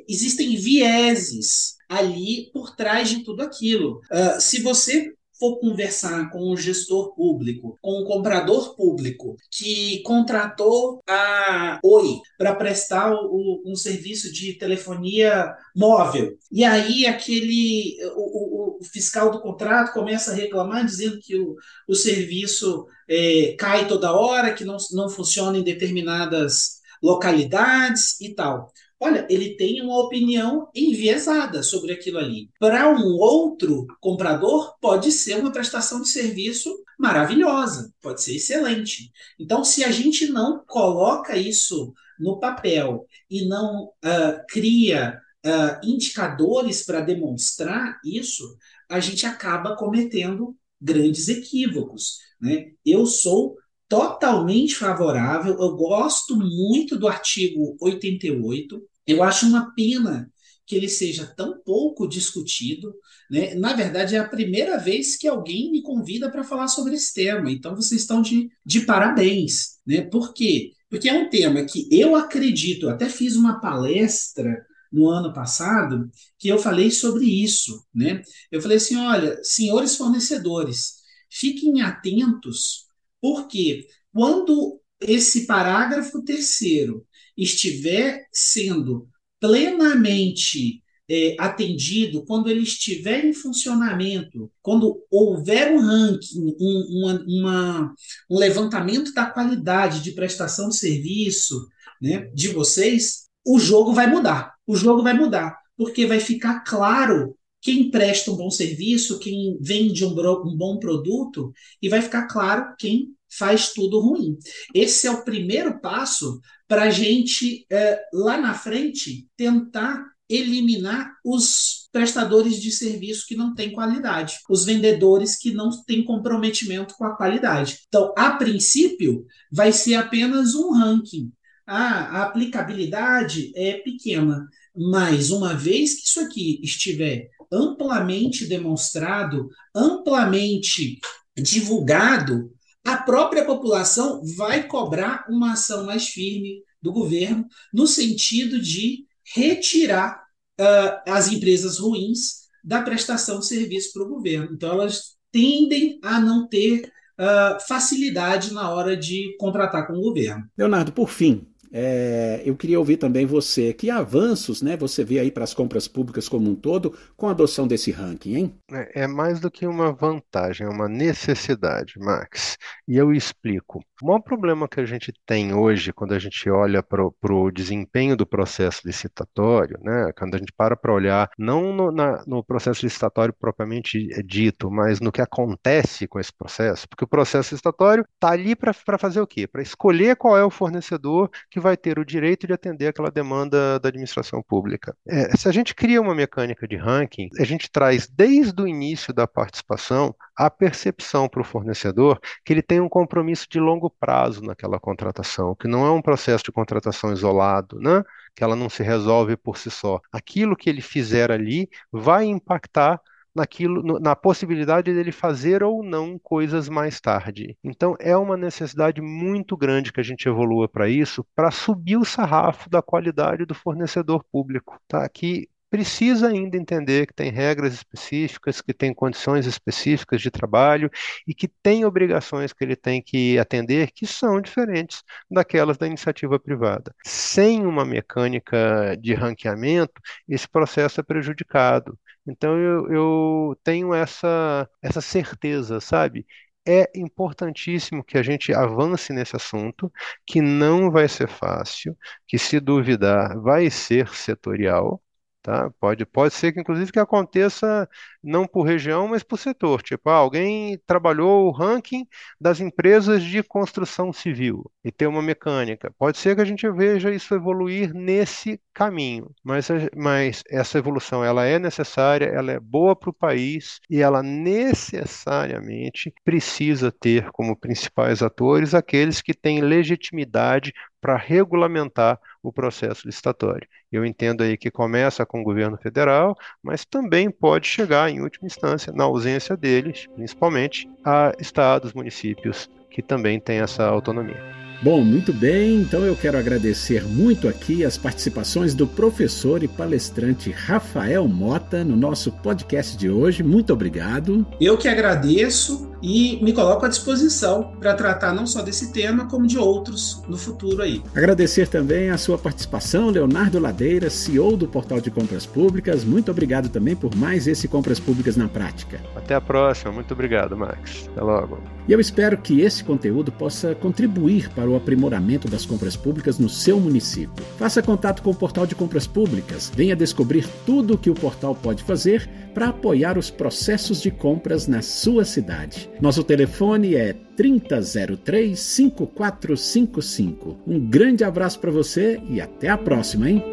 existem 0.08 0.56
vieses 0.56 1.76
ali 1.90 2.50
por 2.54 2.76
trás 2.76 3.10
de 3.10 3.24
tudo 3.24 3.42
aquilo. 3.42 4.00
Uh, 4.12 4.40
se 4.40 4.62
você 4.62 5.12
for 5.40 5.58
conversar 5.60 6.30
com 6.30 6.52
um 6.52 6.58
gestor 6.58 7.16
público, 7.16 7.80
com 7.82 8.02
um 8.02 8.06
comprador 8.06 8.76
público 8.76 9.38
que 9.50 10.02
contratou 10.04 11.02
a 11.08 11.80
Oi 11.84 12.20
para 12.38 12.54
prestar 12.56 13.14
o, 13.14 13.64
um 13.66 13.76
serviço 13.76 14.32
de 14.34 14.54
telefonia 14.54 15.54
móvel, 15.76 16.38
e 16.52 16.64
aí 16.64 17.06
aquele 17.06 17.98
o, 18.16 18.80
o, 18.80 18.84
fiscal 18.84 19.32
do 19.32 19.42
contrato 19.42 19.94
começa 19.94 20.32
a 20.32 20.36
reclamar 20.36 20.86
dizendo 20.86 21.20
que 21.20 21.38
o, 21.38 21.56
o 21.88 21.96
serviço 21.96 22.86
é, 23.08 23.56
cai 23.58 23.88
toda 23.88 24.14
hora, 24.14 24.54
que 24.54 24.66
não, 24.66 24.78
não 24.92 25.10
funciona 25.10 25.58
em 25.58 25.64
determinadas 25.64 26.80
localidades 27.02 28.20
e 28.20 28.34
tal. 28.34 28.72
Olha, 29.00 29.26
ele 29.30 29.56
tem 29.56 29.82
uma 29.82 29.98
opinião 29.98 30.70
enviesada 30.76 31.64
sobre 31.64 31.94
aquilo 31.94 32.18
ali. 32.18 32.50
Para 32.60 32.90
um 32.90 33.16
outro 33.18 33.88
comprador, 34.02 34.78
pode 34.82 35.12
ser 35.12 35.40
uma 35.40 35.52
prestação 35.52 36.02
de 36.02 36.10
serviço 36.10 36.70
maravilhosa, 36.98 37.94
pode 38.02 38.22
ser 38.22 38.36
excelente. 38.36 39.10
Então, 39.40 39.64
se 39.64 39.86
a 39.86 39.92
gente 39.92 40.28
não 40.28 40.64
coloca 40.68 41.38
isso 41.38 41.94
no 42.20 42.40
papel 42.40 43.06
e 43.30 43.48
não 43.48 43.86
uh, 43.86 44.46
cria 44.50 45.18
uh, 45.46 45.88
indicadores 45.88 46.86
para 46.86 47.00
demonstrar 47.00 48.00
isso, 48.04 48.58
a 48.90 49.00
gente 49.00 49.26
acaba 49.26 49.78
cometendo 49.78 50.58
grandes 50.82 51.30
equívocos. 51.30 52.18
Né? 52.42 52.72
Eu 52.86 53.06
sou 53.06 53.56
totalmente 53.90 54.76
favorável. 54.76 55.58
Eu 55.60 55.76
gosto 55.76 56.38
muito 56.38 56.98
do 56.98 57.08
artigo 57.08 57.76
88. 57.82 58.82
Eu 59.08 59.24
acho 59.24 59.48
uma 59.48 59.74
pena 59.74 60.32
que 60.66 60.76
ele 60.76 60.88
seja 60.88 61.26
tão 61.26 61.60
pouco 61.66 62.08
discutido. 62.08 62.94
Né? 63.30 63.56
Na 63.56 63.74
verdade, 63.74 64.16
é 64.16 64.20
a 64.20 64.30
primeira 64.30 64.78
vez 64.78 65.18
que 65.18 65.28
alguém 65.28 65.72
me 65.72 65.82
convida 65.82 66.32
para 66.32 66.44
falar 66.44 66.68
sobre 66.68 66.94
esse 66.94 67.12
tema. 67.12 67.52
Então, 67.52 67.76
vocês 67.76 68.02
estão 68.02 68.22
de, 68.22 68.52
de 68.64 68.82
parabéns. 68.82 69.80
Né? 69.86 70.02
Por 70.02 70.32
quê? 70.32 70.72
Porque 70.88 71.10
é 71.10 71.14
um 71.14 71.30
tema 71.30 71.66
que 71.66 71.88
eu 71.92 72.16
acredito, 72.16 72.86
eu 72.86 72.90
até 72.92 73.10
fiz 73.10 73.36
uma 73.36 73.60
palestra 73.60 74.64
no 74.92 75.08
ano 75.08 75.34
passado 75.34 76.10
que 76.38 76.48
eu 76.48 76.60
falei 76.60 76.92
sobre 76.92 77.26
isso. 77.26 77.84
Né? 77.94 78.22
Eu 78.52 78.62
falei 78.62 78.78
assim: 78.78 78.96
olha, 78.96 79.40
senhores 79.44 79.96
fornecedores, 79.96 80.98
fiquem 81.30 81.82
atentos 81.82 82.89
porque 83.22 83.88
quando 84.14 84.80
esse 85.02 85.46
parágrafo 85.46 86.24
terceiro 86.24 87.06
estiver 87.38 88.28
sendo 88.32 89.08
plenamente 89.40 90.84
é, 91.10 91.36
atendido, 91.40 92.24
quando 92.24 92.50
ele 92.50 92.62
estiver 92.62 93.26
em 93.26 93.34
funcionamento, 93.34 94.52
quando 94.62 95.02
houver 95.10 95.74
um 95.74 95.80
ranking, 95.80 96.56
um, 96.60 96.86
uma, 97.00 97.26
uma, 97.28 97.96
um 98.30 98.38
levantamento 98.38 99.12
da 99.14 99.26
qualidade 99.26 100.02
de 100.04 100.12
prestação 100.12 100.70
de 100.70 100.78
serviço 100.78 101.68
né, 102.00 102.30
de 102.34 102.50
vocês, 102.50 103.28
o 103.46 103.58
jogo 103.58 103.92
vai 103.92 104.08
mudar. 104.08 104.54
O 104.68 104.76
jogo 104.76 105.02
vai 105.02 105.14
mudar, 105.14 105.58
porque 105.76 106.06
vai 106.06 106.20
ficar 106.20 106.60
claro 106.60 107.36
quem 107.62 107.92
presta 107.92 108.32
um 108.32 108.36
bom 108.36 108.50
serviço, 108.50 109.20
quem 109.20 109.58
vende 109.60 110.06
um, 110.06 110.12
um 110.12 110.56
bom 110.56 110.78
produto, 110.80 111.52
e 111.82 111.90
vai 111.90 112.02
ficar 112.02 112.28
claro 112.28 112.74
quem 112.78 113.14
faz 113.30 113.74
tudo 113.74 114.00
ruim. 114.00 114.38
Esse 114.74 115.08
é 115.08 115.12
o 115.12 115.24
primeiro 115.24 115.80
passo 115.80 116.40
para 116.68 116.84
a 116.84 116.90
gente, 116.90 117.66
é, 117.70 118.00
lá 118.14 118.38
na 118.38 118.54
frente, 118.54 119.28
tentar 119.38 120.04
eliminar 120.30 121.12
os 121.26 121.90
prestadores 121.92 122.62
de 122.62 122.72
serviço 122.72 123.26
que 123.28 123.36
não 123.36 123.56
têm 123.56 123.72
qualidade, 123.72 124.38
os 124.48 124.64
vendedores 124.64 125.36
que 125.36 125.52
não 125.52 125.70
têm 125.84 126.04
comprometimento 126.04 126.94
com 126.96 127.06
a 127.06 127.16
qualidade. 127.16 127.80
Então, 127.88 128.14
a 128.16 128.32
princípio, 128.32 129.26
vai 129.52 129.72
ser 129.72 129.96
apenas 129.96 130.54
um 130.54 130.72
ranking. 130.72 131.32
Ah, 131.66 132.20
a 132.20 132.24
aplicabilidade 132.24 133.52
é 133.56 133.74
pequena, 133.74 134.48
mas 134.76 135.32
uma 135.32 135.56
vez 135.56 135.96
que 135.96 136.08
isso 136.08 136.20
aqui 136.20 136.60
estiver 136.64 137.30
amplamente 137.52 138.46
demonstrado, 138.46 139.50
amplamente 139.76 141.00
divulgado, 141.38 142.52
a 142.86 142.98
própria 142.98 143.46
população 143.46 144.22
vai 144.38 144.68
cobrar 144.68 145.26
uma 145.30 145.54
ação 145.54 145.86
mais 145.86 146.08
firme 146.08 146.64
do 146.82 146.92
governo 146.92 147.46
no 147.74 147.86
sentido 147.86 148.60
de 148.60 149.06
retirar 149.36 150.24
uh, 150.60 151.12
as 151.12 151.32
empresas 151.32 151.78
ruins 151.78 152.40
da 152.64 152.82
prestação 152.82 153.40
de 153.40 153.48
serviço 153.48 153.94
para 153.94 154.04
o 154.04 154.10
governo. 154.10 154.50
Então, 154.54 154.72
elas 154.72 155.18
tendem 155.32 156.00
a 156.04 156.20
não 156.20 156.48
ter 156.48 156.92
uh, 157.20 157.60
facilidade 157.68 158.54
na 158.54 158.72
hora 158.72 158.96
de 158.96 159.36
contratar 159.38 159.88
com 159.88 159.94
o 159.94 160.02
governo. 160.02 160.46
Leonardo, 160.58 160.92
por 160.92 161.10
fim, 161.10 161.48
é, 161.72 162.42
eu 162.46 162.56
queria 162.56 162.80
ouvir 162.80 162.98
também 162.98 163.26
você. 163.26 163.74
Que 163.74 163.90
avanços 163.90 164.62
né, 164.62 164.76
você 164.76 165.04
vê 165.04 165.20
aí 165.20 165.32
para 165.32 165.44
as 165.44 165.54
compras 165.54 165.88
públicas 165.88 166.28
como 166.28 166.50
um 166.50 166.56
todo 166.56 166.98
com 167.16 167.28
a 167.28 167.32
adoção 167.32 167.68
desse 167.68 167.92
ranking, 167.92 168.36
hein? 168.36 168.56
É, 168.72 169.04
é 169.04 169.08
mais 169.08 169.40
do 169.40 169.52
que 169.52 169.66
uma 169.66 169.92
vantagem, 169.92 170.66
é 170.66 170.70
uma 170.70 170.88
necessidade, 170.88 171.94
Max. 172.00 172.58
E 172.88 172.98
eu 172.98 173.14
explico. 173.14 173.80
O 174.02 174.08
maior 174.08 174.22
problema 174.22 174.68
que 174.68 174.80
a 174.80 174.86
gente 174.86 175.14
tem 175.26 175.54
hoje, 175.54 175.94
quando 175.94 176.14
a 176.14 176.20
gente 176.20 176.50
olha 176.50 176.82
para 176.82 177.04
o 177.04 177.52
desempenho 177.52 178.16
do 178.16 178.26
processo 178.26 178.82
licitatório, 178.86 179.78
né, 179.84 180.12
quando 180.18 180.36
a 180.36 180.38
gente 180.38 180.54
para 180.54 180.76
para 180.76 180.94
olhar, 180.94 181.30
não 181.38 181.74
no, 181.74 181.92
na, 181.92 182.24
no 182.26 182.44
processo 182.44 182.86
licitatório 182.86 183.34
propriamente 183.38 184.08
dito, 184.24 184.72
mas 184.72 185.00
no 185.00 185.12
que 185.12 185.22
acontece 185.22 186.08
com 186.08 186.20
esse 186.20 186.34
processo, 186.34 186.88
porque 186.88 187.04
o 187.04 187.08
processo 187.08 187.54
licitatório 187.54 188.06
está 188.14 188.32
ali 188.32 188.56
para 188.56 188.74
fazer 188.98 189.22
o 189.22 189.28
quê? 189.28 189.46
Para 189.46 189.62
escolher 189.62 190.16
qual 190.16 190.38
é 190.38 190.44
o 190.44 190.50
fornecedor 190.50 191.30
que 191.50 191.59
que 191.60 191.64
vai 191.64 191.76
ter 191.76 192.00
o 192.00 192.06
direito 192.06 192.48
de 192.48 192.54
atender 192.54 192.88
aquela 192.88 193.12
demanda 193.12 193.78
da 193.80 193.90
administração 193.90 194.42
pública. 194.42 194.96
É, 195.06 195.36
se 195.36 195.48
a 195.50 195.52
gente 195.52 195.76
cria 195.76 196.02
uma 196.02 196.16
mecânica 196.16 196.66
de 196.66 196.78
ranking, 196.78 197.30
a 197.38 197.44
gente 197.44 197.70
traz 197.70 198.08
desde 198.08 198.62
o 198.62 198.68
início 198.68 199.14
da 199.14 199.28
participação 199.28 200.16
a 200.36 200.50
percepção 200.50 201.28
para 201.28 201.42
o 201.42 201.44
fornecedor 201.44 202.18
que 202.46 202.54
ele 202.54 202.62
tem 202.62 202.80
um 202.80 202.88
compromisso 202.88 203.46
de 203.50 203.60
longo 203.60 203.90
prazo 203.90 204.42
naquela 204.42 204.80
contratação, 204.80 205.54
que 205.54 205.68
não 205.68 205.86
é 205.86 205.92
um 205.92 206.02
processo 206.02 206.46
de 206.46 206.52
contratação 206.52 207.12
isolado, 207.12 207.78
né? 207.80 208.04
que 208.34 208.44
ela 208.44 208.56
não 208.56 208.70
se 208.70 208.82
resolve 208.82 209.36
por 209.36 209.58
si 209.58 209.70
só. 209.70 210.00
Aquilo 210.14 210.56
que 210.56 210.70
ele 210.70 210.82
fizer 210.82 211.30
ali 211.30 211.70
vai 211.92 212.24
impactar 212.24 213.02
naquilo, 213.40 214.00
na 214.00 214.16
possibilidade 214.16 214.94
dele 214.94 215.12
fazer 215.12 215.64
ou 215.64 215.82
não 215.84 216.20
coisas 216.20 216.68
mais 216.68 217.00
tarde. 217.00 217.58
Então 217.64 217.96
é 218.00 218.16
uma 218.16 218.36
necessidade 218.36 219.02
muito 219.02 219.56
grande 219.56 219.94
que 219.94 220.00
a 220.00 220.04
gente 220.04 220.28
evolua 220.28 220.68
para 220.68 220.90
isso, 220.90 221.26
para 221.36 221.50
subir 221.52 221.98
o 221.98 222.06
sarrafo 222.06 222.70
da 222.70 222.82
qualidade 222.82 223.46
do 223.46 223.56
fornecedor 223.56 224.24
público, 224.32 224.78
tá? 224.88 225.08
Que 225.08 225.48
precisa 225.70 226.30
ainda 226.30 226.58
entender 226.58 227.06
que 227.06 227.14
tem 227.14 227.32
regras 227.32 227.74
específicas, 227.74 228.60
que 228.60 228.74
tem 228.74 228.94
condições 228.94 229.46
específicas 229.46 230.22
de 230.22 230.32
trabalho 230.32 230.90
e 231.28 231.34
que 231.34 231.48
tem 231.48 231.86
obrigações 231.86 232.52
que 232.52 232.64
ele 232.64 232.76
tem 232.76 233.02
que 233.02 233.38
atender 233.38 233.92
que 233.92 234.08
são 234.08 234.42
diferentes 234.42 235.04
daquelas 235.30 235.78
da 235.78 235.86
iniciativa 235.88 236.40
privada. 236.40 236.94
Sem 237.06 237.66
uma 237.66 237.86
mecânica 237.86 238.98
de 239.00 239.14
ranqueamento, 239.14 240.02
esse 240.28 240.48
processo 240.48 241.00
é 241.00 241.04
prejudicado. 241.04 241.98
Então 242.30 242.58
eu, 242.60 242.92
eu 242.92 243.56
tenho 243.64 243.94
essa, 243.94 244.70
essa 244.82 245.02
certeza, 245.02 245.80
sabe? 245.80 246.26
é 246.68 246.92
importantíssimo 246.96 248.04
que 248.04 248.18
a 248.18 248.22
gente 248.24 248.54
avance 248.54 249.12
nesse 249.14 249.36
assunto, 249.36 249.92
que 250.28 250.42
não 250.42 250.92
vai 250.92 251.08
ser 251.08 251.28
fácil, 251.28 251.98
que 252.28 252.38
se 252.38 252.60
duvidar 252.60 253.40
vai 253.42 253.70
ser 253.72 254.10
setorial, 254.10 255.02
Tá? 255.42 255.70
Pode, 255.80 256.06
pode 256.06 256.34
ser 256.34 256.52
que, 256.52 256.60
inclusive, 256.60 256.92
que 256.92 257.00
aconteça 257.00 257.88
não 258.22 258.46
por 258.46 258.64
região, 258.64 259.08
mas 259.08 259.24
por 259.24 259.38
setor. 259.38 259.82
Tipo, 259.82 260.10
ah, 260.10 260.16
alguém 260.16 260.78
trabalhou 260.86 261.48
o 261.48 261.52
ranking 261.52 262.06
das 262.40 262.60
empresas 262.60 263.24
de 263.24 263.42
construção 263.42 264.12
civil 264.12 264.70
e 264.84 264.92
tem 264.92 265.08
uma 265.08 265.22
mecânica. 265.22 265.94
Pode 265.98 266.18
ser 266.18 266.36
que 266.36 266.42
a 266.42 266.46
gente 266.46 266.70
veja 266.70 267.10
isso 267.12 267.34
evoluir 267.34 267.94
nesse 267.94 268.60
caminho, 268.74 269.34
mas, 269.44 269.68
mas 269.96 270.44
essa 270.50 270.78
evolução 270.78 271.24
ela 271.24 271.46
é 271.46 271.58
necessária, 271.58 272.26
ela 272.26 272.52
é 272.52 272.60
boa 272.60 272.96
para 272.96 273.10
o 273.10 273.14
país 273.14 273.80
e 273.90 274.02
ela 274.02 274.22
necessariamente 274.22 276.14
precisa 276.24 276.92
ter 276.92 277.30
como 277.32 277.56
principais 277.56 278.22
atores 278.22 278.74
aqueles 278.74 279.22
que 279.22 279.34
têm 279.34 279.62
legitimidade 279.62 280.74
para 281.02 281.16
regulamentar 281.16 282.20
o 282.44 282.52
processo 282.52 283.06
licitatório. 283.06 283.68
Eu 283.92 284.06
entendo 284.06 284.44
aí 284.44 284.58
que 284.58 284.72
começa 284.72 285.26
com 285.26 285.42
o 285.42 285.44
governo 285.44 285.78
federal, 285.78 286.38
mas 286.62 286.86
também 286.86 287.30
pode 287.32 287.68
chegar, 287.68 288.10
em 288.10 288.22
última 288.22 288.48
instância, 288.48 288.94
na 288.94 289.06
ausência 289.06 289.58
deles, 289.58 290.08
principalmente, 290.16 290.88
a 291.04 291.34
estados, 291.40 291.94
municípios 291.94 292.70
que 292.90 293.02
também 293.02 293.40
têm 293.40 293.60
essa 293.60 293.86
autonomia. 293.86 294.69
Bom, 294.82 295.04
muito 295.04 295.34
bem, 295.34 295.82
então 295.82 296.06
eu 296.06 296.16
quero 296.16 296.38
agradecer 296.38 297.04
muito 297.06 297.50
aqui 297.50 297.84
as 297.84 297.98
participações 297.98 298.74
do 298.74 298.88
professor 298.88 299.62
e 299.62 299.68
palestrante 299.68 300.52
Rafael 300.52 301.28
Mota 301.28 301.84
no 301.84 301.98
nosso 301.98 302.32
podcast 302.32 302.96
de 302.96 303.10
hoje. 303.10 303.44
Muito 303.44 303.74
obrigado. 303.74 304.48
Eu 304.60 304.78
que 304.78 304.88
agradeço 304.88 305.92
e 306.02 306.40
me 306.42 306.54
coloco 306.54 306.86
à 306.86 306.88
disposição 306.88 307.74
para 307.78 307.94
tratar 307.94 308.34
não 308.34 308.48
só 308.48 308.62
desse 308.62 308.94
tema, 308.94 309.28
como 309.28 309.46
de 309.46 309.58
outros 309.58 310.24
no 310.30 310.38
futuro 310.38 310.82
aí. 310.82 311.04
Agradecer 311.14 311.68
também 311.68 312.10
a 312.10 312.18
sua 312.18 312.38
participação, 312.38 313.10
Leonardo 313.10 313.60
Ladeira, 313.60 314.10
CEO 314.10 314.56
do 314.56 314.66
Portal 314.66 315.02
de 315.02 315.12
Compras 315.12 315.46
Públicas. 315.46 316.06
Muito 316.06 316.32
obrigado 316.32 316.70
também 316.70 316.96
por 316.96 317.14
mais 317.18 317.48
esse 317.48 317.68
Compras 317.68 318.00
Públicas 318.00 318.38
na 318.38 318.48
Prática. 318.48 319.02
Até 319.14 319.36
a 319.36 319.42
próxima. 319.42 319.92
Muito 319.92 320.14
obrigado, 320.14 320.56
Max. 320.56 321.10
Até 321.12 321.22
logo. 321.22 321.79
E 321.90 321.92
eu 321.92 322.00
espero 322.00 322.38
que 322.38 322.62
esse 322.62 322.84
conteúdo 322.84 323.32
possa 323.32 323.74
contribuir 323.74 324.48
para 324.52 324.70
o 324.70 324.76
aprimoramento 324.76 325.48
das 325.48 325.66
compras 325.66 325.96
públicas 325.96 326.38
no 326.38 326.48
seu 326.48 326.80
município. 326.80 327.44
Faça 327.58 327.82
contato 327.82 328.22
com 328.22 328.30
o 328.30 328.36
Portal 328.36 328.68
de 328.68 328.76
Compras 328.76 329.08
Públicas. 329.08 329.72
Venha 329.76 329.96
descobrir 329.96 330.48
tudo 330.68 330.94
o 330.94 330.98
que 331.00 331.10
o 331.10 331.16
portal 331.16 331.56
pode 331.56 331.84
fazer 331.84 332.30
para 332.54 332.68
apoiar 332.68 333.18
os 333.18 333.32
processos 333.32 334.04
de 334.04 334.12
compras 334.12 334.68
na 334.68 334.84
sua 334.84 335.26
cidade. 335.26 335.90
Nosso 336.00 336.24
telefone 336.24 336.94
é 336.94 337.16
3003 337.36 338.60
5455. 338.60 340.60
Um 340.68 340.80
grande 340.80 341.24
abraço 341.24 341.60
para 341.60 341.72
você 341.72 342.22
e 342.30 342.40
até 342.40 342.70
a 342.70 342.78
próxima, 342.78 343.32
hein? 343.32 343.44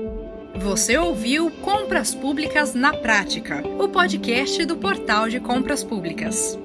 Você 0.56 0.98
ouviu 0.98 1.50
Compras 1.62 2.14
Públicas 2.14 2.74
na 2.74 2.92
Prática, 2.92 3.66
o 3.78 3.88
podcast 3.88 4.62
do 4.66 4.76
Portal 4.76 5.30
de 5.30 5.40
Compras 5.40 5.82
Públicas. 5.82 6.58